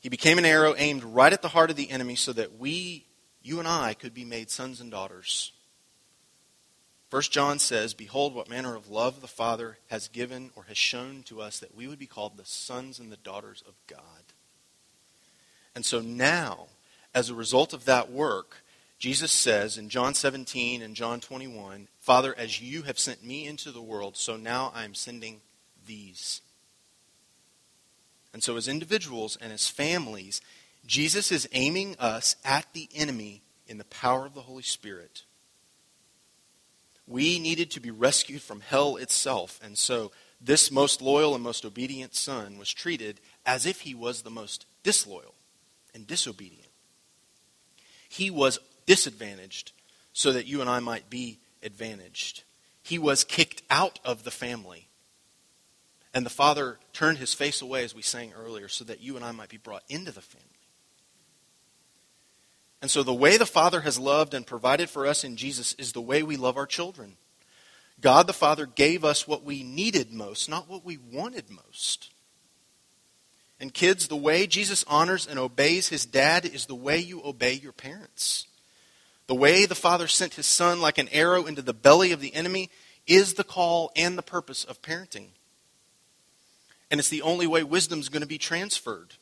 He 0.00 0.08
became 0.08 0.38
an 0.38 0.44
arrow 0.44 0.74
aimed 0.76 1.04
right 1.04 1.32
at 1.32 1.42
the 1.42 1.48
heart 1.48 1.70
of 1.70 1.76
the 1.76 1.90
enemy 1.90 2.16
so 2.16 2.32
that 2.32 2.58
we, 2.58 3.06
you 3.42 3.58
and 3.58 3.68
I, 3.68 3.94
could 3.94 4.14
be 4.14 4.24
made 4.24 4.50
sons 4.50 4.80
and 4.80 4.90
daughters 4.90 5.52
First 7.10 7.32
John 7.32 7.58
says, 7.58 7.92
Behold, 7.92 8.34
what 8.34 8.48
manner 8.48 8.76
of 8.76 8.88
love 8.88 9.20
the 9.20 9.26
Father 9.26 9.78
has 9.88 10.06
given 10.06 10.50
or 10.54 10.64
has 10.64 10.78
shown 10.78 11.24
to 11.24 11.42
us 11.42 11.58
that 11.58 11.74
we 11.74 11.88
would 11.88 11.98
be 11.98 12.06
called 12.06 12.36
the 12.36 12.44
sons 12.44 13.00
and 13.00 13.10
the 13.10 13.16
daughters 13.16 13.64
of 13.66 13.74
God. 13.88 13.98
And 15.74 15.84
so 15.84 16.00
now, 16.00 16.68
as 17.12 17.28
a 17.28 17.34
result 17.34 17.72
of 17.72 17.84
that 17.86 18.12
work, 18.12 18.62
Jesus 19.00 19.32
says 19.32 19.76
in 19.76 19.88
John 19.88 20.14
17 20.14 20.82
and 20.82 20.94
John 20.94 21.18
21, 21.18 21.88
Father, 21.98 22.32
as 22.38 22.62
you 22.62 22.82
have 22.82 22.98
sent 22.98 23.24
me 23.24 23.44
into 23.44 23.72
the 23.72 23.82
world, 23.82 24.16
so 24.16 24.36
now 24.36 24.70
I 24.72 24.84
am 24.84 24.94
sending 24.94 25.40
these. 25.84 26.42
And 28.32 28.42
so, 28.42 28.56
as 28.56 28.68
individuals 28.68 29.36
and 29.40 29.52
as 29.52 29.68
families, 29.68 30.40
Jesus 30.86 31.32
is 31.32 31.48
aiming 31.52 31.96
us 31.98 32.36
at 32.44 32.66
the 32.72 32.88
enemy 32.94 33.42
in 33.66 33.78
the 33.78 33.84
power 33.84 34.26
of 34.26 34.34
the 34.34 34.42
Holy 34.42 34.62
Spirit 34.62 35.22
we 37.10 37.40
needed 37.40 37.72
to 37.72 37.80
be 37.80 37.90
rescued 37.90 38.40
from 38.40 38.60
hell 38.60 38.96
itself. 38.96 39.58
And 39.62 39.76
so 39.76 40.12
this 40.40 40.70
most 40.70 41.02
loyal 41.02 41.34
and 41.34 41.42
most 41.42 41.64
obedient 41.64 42.14
son 42.14 42.56
was 42.56 42.72
treated 42.72 43.20
as 43.44 43.66
if 43.66 43.80
he 43.80 43.94
was 43.94 44.22
the 44.22 44.30
most 44.30 44.64
disloyal 44.84 45.34
and 45.92 46.06
disobedient. 46.06 46.68
He 48.08 48.30
was 48.30 48.60
disadvantaged 48.86 49.72
so 50.12 50.32
that 50.32 50.46
you 50.46 50.60
and 50.60 50.70
I 50.70 50.78
might 50.78 51.10
be 51.10 51.40
advantaged. 51.64 52.44
He 52.82 52.98
was 52.98 53.24
kicked 53.24 53.62
out 53.70 53.98
of 54.04 54.22
the 54.22 54.30
family. 54.30 54.88
And 56.12 56.26
the 56.26 56.30
father 56.30 56.78
turned 56.92 57.18
his 57.18 57.34
face 57.34 57.62
away, 57.62 57.84
as 57.84 57.94
we 57.94 58.02
sang 58.02 58.32
earlier, 58.32 58.68
so 58.68 58.84
that 58.84 59.00
you 59.00 59.16
and 59.16 59.24
I 59.24 59.32
might 59.32 59.48
be 59.48 59.58
brought 59.58 59.84
into 59.88 60.10
the 60.10 60.20
family. 60.20 60.46
And 62.82 62.90
so, 62.90 63.02
the 63.02 63.12
way 63.12 63.36
the 63.36 63.46
Father 63.46 63.82
has 63.82 63.98
loved 63.98 64.32
and 64.32 64.46
provided 64.46 64.88
for 64.88 65.06
us 65.06 65.22
in 65.22 65.36
Jesus 65.36 65.74
is 65.74 65.92
the 65.92 66.00
way 66.00 66.22
we 66.22 66.36
love 66.36 66.56
our 66.56 66.66
children. 66.66 67.16
God 68.00 68.26
the 68.26 68.32
Father 68.32 68.64
gave 68.64 69.04
us 69.04 69.28
what 69.28 69.44
we 69.44 69.62
needed 69.62 70.12
most, 70.12 70.48
not 70.48 70.68
what 70.68 70.84
we 70.84 70.96
wanted 70.96 71.50
most. 71.50 72.10
And 73.60 73.74
kids, 73.74 74.08
the 74.08 74.16
way 74.16 74.46
Jesus 74.46 74.84
honors 74.88 75.26
and 75.26 75.38
obeys 75.38 75.88
his 75.88 76.06
dad 76.06 76.46
is 76.46 76.64
the 76.64 76.74
way 76.74 76.98
you 76.98 77.20
obey 77.22 77.52
your 77.52 77.72
parents. 77.72 78.46
The 79.26 79.34
way 79.34 79.66
the 79.66 79.74
Father 79.74 80.08
sent 80.08 80.34
his 80.34 80.46
Son 80.46 80.80
like 80.80 80.96
an 80.96 81.10
arrow 81.12 81.44
into 81.44 81.60
the 81.60 81.74
belly 81.74 82.12
of 82.12 82.22
the 82.22 82.34
enemy 82.34 82.70
is 83.06 83.34
the 83.34 83.44
call 83.44 83.92
and 83.94 84.16
the 84.16 84.22
purpose 84.22 84.64
of 84.64 84.80
parenting. 84.80 85.28
And 86.90 86.98
it's 86.98 87.08
the 87.08 87.22
only 87.22 87.46
way 87.46 87.62
wisdom 87.62 88.00
is 88.00 88.08
going 88.08 88.22
to 88.22 88.26
be 88.26 88.38
transferred 88.38 89.14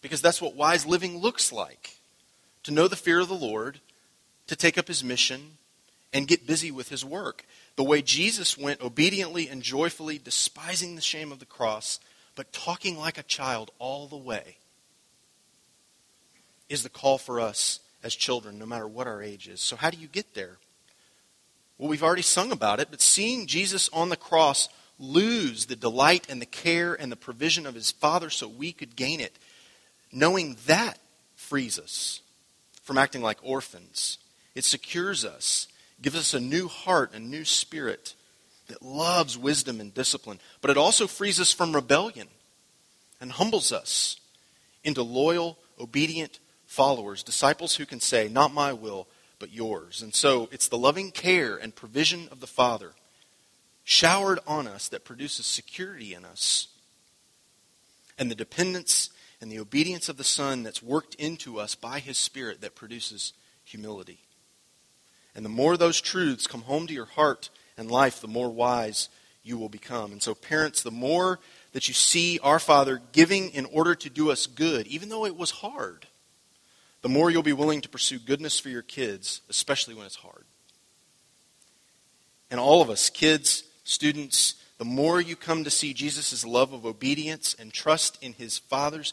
because 0.00 0.22
that's 0.22 0.40
what 0.40 0.54
wise 0.54 0.86
living 0.86 1.18
looks 1.18 1.52
like 1.52 1.96
to 2.62 2.70
know 2.70 2.88
the 2.88 2.96
fear 2.96 3.20
of 3.20 3.28
the 3.28 3.34
Lord, 3.34 3.80
to 4.46 4.56
take 4.56 4.78
up 4.78 4.88
his 4.88 5.02
mission, 5.02 5.58
and 6.12 6.28
get 6.28 6.46
busy 6.46 6.70
with 6.70 6.88
his 6.88 7.04
work. 7.04 7.44
The 7.76 7.84
way 7.84 8.02
Jesus 8.02 8.56
went 8.56 8.80
obediently 8.80 9.48
and 9.48 9.62
joyfully, 9.62 10.18
despising 10.18 10.94
the 10.94 11.00
shame 11.00 11.32
of 11.32 11.38
the 11.38 11.46
cross, 11.46 12.00
but 12.34 12.52
talking 12.52 12.98
like 12.98 13.18
a 13.18 13.22
child 13.22 13.70
all 13.78 14.06
the 14.06 14.16
way, 14.16 14.56
is 16.68 16.82
the 16.82 16.88
call 16.88 17.18
for 17.18 17.40
us 17.40 17.80
as 18.02 18.14
children, 18.14 18.58
no 18.58 18.66
matter 18.66 18.86
what 18.86 19.06
our 19.06 19.22
age 19.22 19.48
is. 19.48 19.60
So, 19.60 19.76
how 19.76 19.90
do 19.90 19.98
you 19.98 20.06
get 20.06 20.34
there? 20.34 20.58
Well, 21.78 21.88
we've 21.88 22.02
already 22.02 22.22
sung 22.22 22.52
about 22.52 22.80
it, 22.80 22.88
but 22.90 23.00
seeing 23.00 23.46
Jesus 23.46 23.88
on 23.92 24.08
the 24.08 24.16
cross 24.16 24.68
lose 24.98 25.66
the 25.66 25.76
delight 25.76 26.26
and 26.28 26.40
the 26.40 26.46
care 26.46 26.94
and 26.94 27.10
the 27.10 27.16
provision 27.16 27.66
of 27.66 27.74
his 27.74 27.90
Father 27.90 28.30
so 28.30 28.48
we 28.48 28.72
could 28.72 28.96
gain 28.96 29.20
it, 29.20 29.38
knowing 30.12 30.56
that 30.66 30.98
frees 31.36 31.78
us 31.78 32.20
from 32.82 32.98
acting 32.98 33.22
like 33.22 33.38
orphans. 33.42 34.18
It 34.54 34.64
secures 34.64 35.24
us, 35.24 35.68
gives 36.02 36.16
us 36.16 36.34
a 36.34 36.40
new 36.40 36.68
heart, 36.68 37.14
a 37.14 37.20
new 37.20 37.44
spirit 37.44 38.14
that 38.68 38.82
loves 38.82 39.38
wisdom 39.38 39.80
and 39.80 39.94
discipline, 39.94 40.40
but 40.60 40.70
it 40.70 40.76
also 40.76 41.06
frees 41.06 41.40
us 41.40 41.52
from 41.52 41.74
rebellion 41.74 42.28
and 43.20 43.32
humbles 43.32 43.72
us 43.72 44.16
into 44.84 45.02
loyal, 45.02 45.58
obedient 45.80 46.38
followers, 46.66 47.22
disciples 47.22 47.76
who 47.76 47.86
can 47.86 48.00
say, 48.00 48.28
Not 48.28 48.52
my 48.52 48.72
will, 48.72 49.06
but 49.38 49.52
yours. 49.52 50.02
And 50.02 50.14
so 50.14 50.48
it's 50.52 50.68
the 50.68 50.78
loving 50.78 51.10
care 51.10 51.56
and 51.56 51.74
provision 51.74 52.28
of 52.30 52.40
the 52.40 52.46
Father 52.46 52.92
showered 53.88 54.38
on 54.46 54.68
us 54.68 54.86
that 54.88 55.02
produces 55.02 55.46
security 55.46 56.12
in 56.12 56.22
us, 56.22 56.68
and 58.18 58.30
the 58.30 58.34
dependence 58.34 59.08
and 59.40 59.50
the 59.50 59.58
obedience 59.58 60.10
of 60.10 60.18
the 60.18 60.24
Son 60.24 60.62
that's 60.62 60.82
worked 60.82 61.14
into 61.14 61.58
us 61.58 61.74
by 61.74 61.98
His 61.98 62.18
Spirit 62.18 62.60
that 62.60 62.74
produces 62.74 63.32
humility. 63.64 64.18
And 65.34 65.42
the 65.42 65.48
more 65.48 65.78
those 65.78 66.02
truths 66.02 66.46
come 66.46 66.60
home 66.62 66.86
to 66.86 66.92
your 66.92 67.06
heart 67.06 67.48
and 67.78 67.90
life, 67.90 68.20
the 68.20 68.28
more 68.28 68.50
wise 68.50 69.08
you 69.42 69.56
will 69.56 69.70
become. 69.70 70.12
And 70.12 70.22
so, 70.22 70.34
parents, 70.34 70.82
the 70.82 70.90
more 70.90 71.40
that 71.72 71.88
you 71.88 71.94
see 71.94 72.38
our 72.42 72.58
Father 72.58 73.00
giving 73.12 73.48
in 73.52 73.64
order 73.64 73.94
to 73.94 74.10
do 74.10 74.30
us 74.30 74.46
good, 74.46 74.86
even 74.86 75.08
though 75.08 75.24
it 75.24 75.34
was 75.34 75.50
hard, 75.50 76.06
the 77.00 77.08
more 77.08 77.30
you'll 77.30 77.42
be 77.42 77.54
willing 77.54 77.80
to 77.80 77.88
pursue 77.88 78.18
goodness 78.18 78.60
for 78.60 78.68
your 78.68 78.82
kids, 78.82 79.40
especially 79.48 79.94
when 79.94 80.04
it's 80.04 80.16
hard. 80.16 80.44
And 82.50 82.60
all 82.60 82.82
of 82.82 82.90
us, 82.90 83.08
kids, 83.08 83.62
students, 83.88 84.54
the 84.78 84.84
more 84.84 85.20
you 85.20 85.34
come 85.34 85.64
to 85.64 85.70
see 85.70 85.94
Jesus' 85.94 86.44
love 86.44 86.72
of 86.72 86.86
obedience 86.86 87.54
and 87.58 87.72
trust 87.72 88.22
in 88.22 88.34
his 88.34 88.58
Father's 88.58 89.12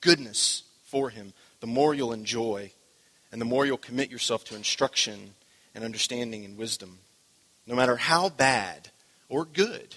goodness 0.00 0.64
for 0.84 1.10
him, 1.10 1.32
the 1.60 1.66
more 1.66 1.94
you'll 1.94 2.12
enjoy 2.12 2.72
and 3.30 3.40
the 3.40 3.46
more 3.46 3.66
you'll 3.66 3.76
commit 3.76 4.10
yourself 4.10 4.44
to 4.44 4.56
instruction 4.56 5.34
and 5.74 5.84
understanding 5.84 6.44
and 6.44 6.56
wisdom 6.56 6.98
no 7.68 7.74
matter 7.74 7.96
how 7.96 8.30
bad 8.30 8.90
or 9.28 9.44
good 9.44 9.96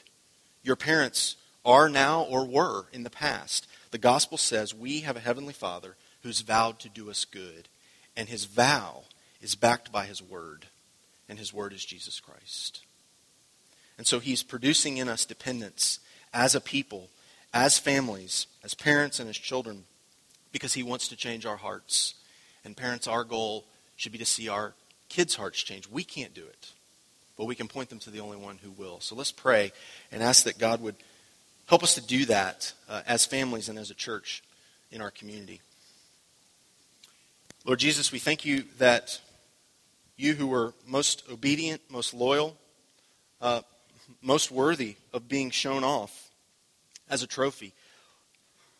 your 0.62 0.76
parents 0.76 1.38
are 1.64 1.88
now 1.88 2.22
or 2.24 2.46
were 2.46 2.86
in 2.92 3.04
the 3.04 3.10
past. 3.10 3.66
The 3.92 3.98
gospel 3.98 4.38
says 4.38 4.76
we 4.76 5.02
have 5.02 5.16
a 5.16 5.22
heavenly 5.22 5.54
Father 5.54 5.96
who's 6.22 6.42
vowed 6.42 6.80
to 6.80 6.90
do 6.90 7.10
us 7.10 7.26
good, 7.26 7.70
and 8.16 8.28
his 8.28 8.46
vow 8.46 9.06
is 9.42 9.56
backed 9.56 9.92
by 9.92 10.06
his 10.06 10.22
word, 10.22 10.68
and 11.30 11.40
his 11.40 11.54
word 11.54 11.74
is 11.74 11.84
Jesus 11.84 12.20
Christ. 12.20 12.82
And 14.02 14.08
so 14.08 14.18
he's 14.18 14.42
producing 14.42 14.98
in 14.98 15.08
us 15.08 15.26
dependence 15.26 16.00
as 16.34 16.56
a 16.56 16.60
people, 16.60 17.12
as 17.54 17.78
families, 17.78 18.48
as 18.64 18.74
parents, 18.74 19.20
and 19.20 19.30
as 19.30 19.38
children, 19.38 19.84
because 20.52 20.74
he 20.74 20.82
wants 20.82 21.08
to 21.10 21.16
change 21.16 21.46
our 21.46 21.58
hearts. 21.58 22.16
And 22.66 22.76
parents, 22.76 23.06
our 23.06 23.24
goal 23.24 23.66
should 23.98 24.12
be 24.12 24.18
to 24.18 24.26
see 24.26 24.50
our 24.50 24.74
kids' 25.08 25.36
hearts 25.36 25.62
change. 25.62 25.88
We 25.88 26.04
can't 26.04 26.34
do 26.34 26.42
it 26.42 26.74
but 27.42 27.48
we 27.48 27.56
can 27.56 27.68
point 27.68 27.90
them 27.90 27.98
to 27.98 28.12
the 28.12 28.20
only 28.20 28.38
one 28.38 28.60
who 28.62 28.70
will. 28.70 29.00
So 29.00 29.16
let's 29.16 29.32
pray 29.32 29.72
and 30.12 30.22
ask 30.22 30.44
that 30.44 30.60
God 30.60 30.80
would 30.80 30.96
help 31.66 31.82
us 31.82 31.96
to 31.96 32.02
do 32.02 32.26
that 32.26 32.72
uh, 32.88 33.02
as 33.08 33.26
families 33.26 33.68
and 33.68 33.80
as 33.80 33.90
a 33.90 33.96
church 33.96 34.44
in 34.92 35.02
our 35.02 35.10
community. 35.10 35.60
Lord 37.66 37.80
Jesus, 37.80 38.12
we 38.12 38.20
thank 38.20 38.46
you 38.46 38.66
that 38.78 39.20
you 40.18 40.36
who 40.36 40.46
were 40.46 40.76
most 40.86 41.24
obedient, 41.32 41.82
most 41.90 42.14
loyal, 42.14 42.56
uh, 43.42 43.62
most 44.22 44.52
worthy 44.52 44.96
of 45.14 45.28
being 45.28 45.50
shown 45.50 45.84
off 45.84 46.30
as 47.10 47.24
a 47.24 47.28
trophy, 47.28 47.74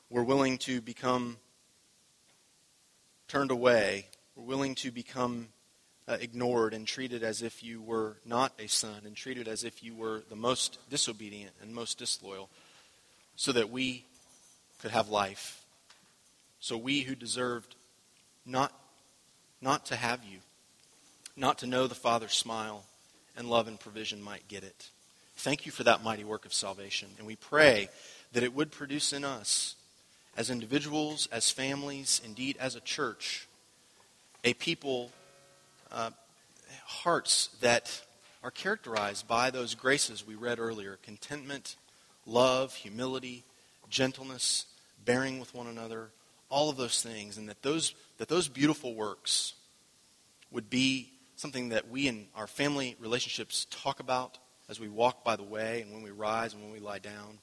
were 0.10 0.24
willing 0.24 0.58
to 0.60 0.82
become 0.82 1.38
turned 3.28 3.52
away, 3.52 4.06
were 4.36 4.44
willing 4.44 4.76
to 4.76 4.92
become 4.92 5.48
uh, 6.08 6.18
ignored 6.20 6.74
and 6.74 6.86
treated 6.86 7.24
as 7.24 7.42
if 7.42 7.64
you 7.64 7.82
were 7.82 8.18
not 8.26 8.52
a 8.60 8.68
son 8.68 9.04
and 9.06 9.16
treated 9.16 9.48
as 9.48 9.64
if 9.64 9.84
you 9.84 9.96
were 9.96 10.24
the 10.30 10.36
most 10.36 10.78
disobedient 10.90 11.54
and 11.62 11.74
most 11.74 11.98
disloyal 11.98 12.50
so 13.36 13.52
that 13.52 13.70
we 13.70 14.06
could 14.82 14.92
have 14.92 15.10
life. 15.10 15.64
So 16.60 16.78
we 16.78 17.02
who 17.02 17.16
deserved 17.16 17.76
not, 18.46 18.74
not 19.62 19.86
to 19.88 19.96
have 19.96 20.24
you, 20.24 20.40
not 21.38 21.60
to 21.60 21.68
know 21.68 21.88
the 21.88 21.96
Father's 21.96 22.34
smile 22.34 22.84
and 23.38 23.50
love 23.50 23.68
and 23.68 23.80
provision 23.80 24.22
might 24.22 24.48
get 24.48 24.64
it. 24.64 24.90
Thank 25.42 25.66
you 25.66 25.72
for 25.72 25.84
that 25.86 26.04
mighty 26.04 26.24
work 26.24 26.46
of 26.46 26.54
salvation. 26.54 27.10
And 27.18 27.26
we 27.26 27.36
pray 27.36 27.90
that 28.32 28.44
it 28.44 28.54
would 28.54 28.72
produce 28.72 29.12
in 29.12 29.26
us, 29.26 29.74
as 30.38 30.52
individuals, 30.52 31.28
as 31.32 31.50
families, 31.50 32.22
indeed 32.24 32.58
as 32.60 32.76
a 32.76 32.80
church, 32.80 33.48
a 34.44 34.54
people 34.54 35.10
uh, 35.92 36.12
hearts 36.86 37.50
that 37.60 38.04
are 38.44 38.52
characterized 38.52 39.28
by 39.28 39.50
those 39.50 39.74
graces 39.74 40.28
we 40.28 40.36
read 40.36 40.60
earlier 40.60 41.00
contentment, 41.02 41.76
love, 42.28 42.76
humility, 42.76 43.44
gentleness, 43.90 44.68
bearing 45.06 45.40
with 45.40 45.56
one 45.56 45.66
another, 45.66 46.12
all 46.52 46.70
of 46.70 46.78
those 46.78 47.02
things, 47.02 47.40
and 47.40 47.50
that 47.50 47.64
those, 47.64 47.96
that 48.20 48.28
those 48.28 48.48
beautiful 48.48 48.94
works 48.94 49.56
would 50.52 50.70
be 50.70 51.12
something 51.36 51.70
that 51.70 51.90
we 51.90 52.08
in 52.08 52.28
our 52.36 52.46
family 52.46 52.96
relationships 53.00 53.66
talk 53.72 54.00
about 54.00 54.38
as 54.72 54.80
we 54.80 54.88
walk 54.88 55.24
by 55.24 55.36
the 55.36 55.44
way 55.44 55.82
and 55.82 55.94
when 55.94 56.02
we 56.02 56.10
rise 56.10 56.54
and 56.54 56.64
when 56.64 56.72
we 56.72 56.80
lie 56.80 56.98
down, 56.98 57.38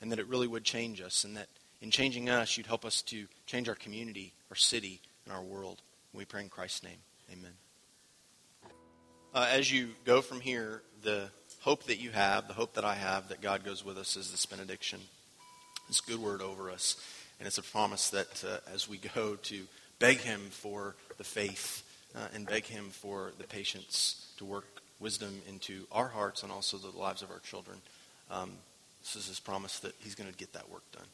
and 0.00 0.10
that 0.10 0.18
it 0.18 0.26
really 0.28 0.46
would 0.46 0.64
change 0.64 1.02
us, 1.02 1.24
and 1.24 1.36
that 1.36 1.48
in 1.82 1.90
changing 1.90 2.30
us, 2.30 2.56
you'd 2.56 2.66
help 2.66 2.86
us 2.86 3.02
to 3.02 3.26
change 3.44 3.68
our 3.68 3.74
community, 3.74 4.32
our 4.50 4.56
city, 4.56 5.02
and 5.26 5.34
our 5.34 5.42
world. 5.42 5.82
We 6.14 6.24
pray 6.24 6.40
in 6.40 6.48
Christ's 6.48 6.82
name. 6.84 6.98
Amen 7.30 7.52
uh, 9.34 9.46
as 9.50 9.70
you 9.70 9.90
go 10.04 10.20
from 10.20 10.40
here, 10.40 10.82
the 11.02 11.28
hope 11.60 11.84
that 11.84 12.00
you 12.00 12.10
have, 12.10 12.48
the 12.48 12.54
hope 12.54 12.74
that 12.74 12.84
I 12.84 12.94
have 12.94 13.28
that 13.28 13.40
God 13.40 13.64
goes 13.64 13.84
with 13.84 13.98
us 13.98 14.16
is 14.16 14.30
this 14.30 14.46
benediction, 14.46 15.00
this 15.86 16.00
good 16.00 16.20
word 16.20 16.42
over 16.42 16.70
us. 16.70 16.96
And 17.38 17.46
it's 17.46 17.58
a 17.58 17.62
promise 17.62 18.10
that 18.10 18.44
uh, 18.44 18.58
as 18.72 18.88
we 18.88 18.98
go 18.98 19.36
to 19.36 19.62
beg 19.98 20.18
Him 20.18 20.40
for 20.50 20.96
the 21.18 21.24
faith 21.24 21.84
uh, 22.16 22.28
and 22.34 22.46
beg 22.46 22.64
Him 22.64 22.90
for 22.90 23.32
the 23.38 23.44
patience 23.44 24.26
to 24.38 24.44
work 24.44 24.77
wisdom 25.00 25.40
into 25.48 25.84
our 25.92 26.08
hearts 26.08 26.42
and 26.42 26.52
also 26.52 26.76
the 26.76 26.96
lives 26.96 27.22
of 27.22 27.30
our 27.30 27.40
children, 27.40 27.78
um, 28.30 28.50
this 29.02 29.16
is 29.16 29.28
His 29.28 29.40
promise 29.40 29.78
that 29.80 29.94
He's 30.00 30.14
going 30.14 30.30
to 30.30 30.36
get 30.36 30.52
that 30.52 30.70
work 30.70 30.82
done. 30.92 31.06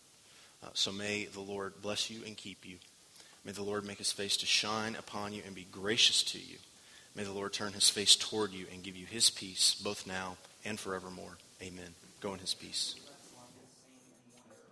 Uh, 0.62 0.68
so 0.74 0.92
may 0.92 1.26
the 1.26 1.40
Lord 1.40 1.74
bless 1.82 2.10
you 2.10 2.20
and 2.26 2.36
keep 2.36 2.66
you. 2.66 2.76
May 3.44 3.52
the 3.52 3.62
Lord 3.62 3.84
make 3.84 3.98
His 3.98 4.12
face 4.12 4.36
to 4.38 4.46
shine 4.46 4.96
upon 4.96 5.32
you 5.32 5.42
and 5.46 5.54
be 5.54 5.66
gracious 5.70 6.22
to 6.24 6.38
you. 6.38 6.56
May 7.14 7.22
the 7.22 7.32
Lord 7.32 7.52
turn 7.52 7.72
his 7.72 7.88
face 7.88 8.16
toward 8.16 8.52
you 8.52 8.66
and 8.72 8.82
give 8.82 8.96
you 8.96 9.06
his 9.06 9.30
peace, 9.30 9.74
both 9.74 10.06
now 10.06 10.36
and 10.64 10.80
forevermore. 10.80 11.38
Amen. 11.62 11.94
Go 12.20 12.34
in 12.34 12.40
his 12.40 12.54
peace. 12.54 12.96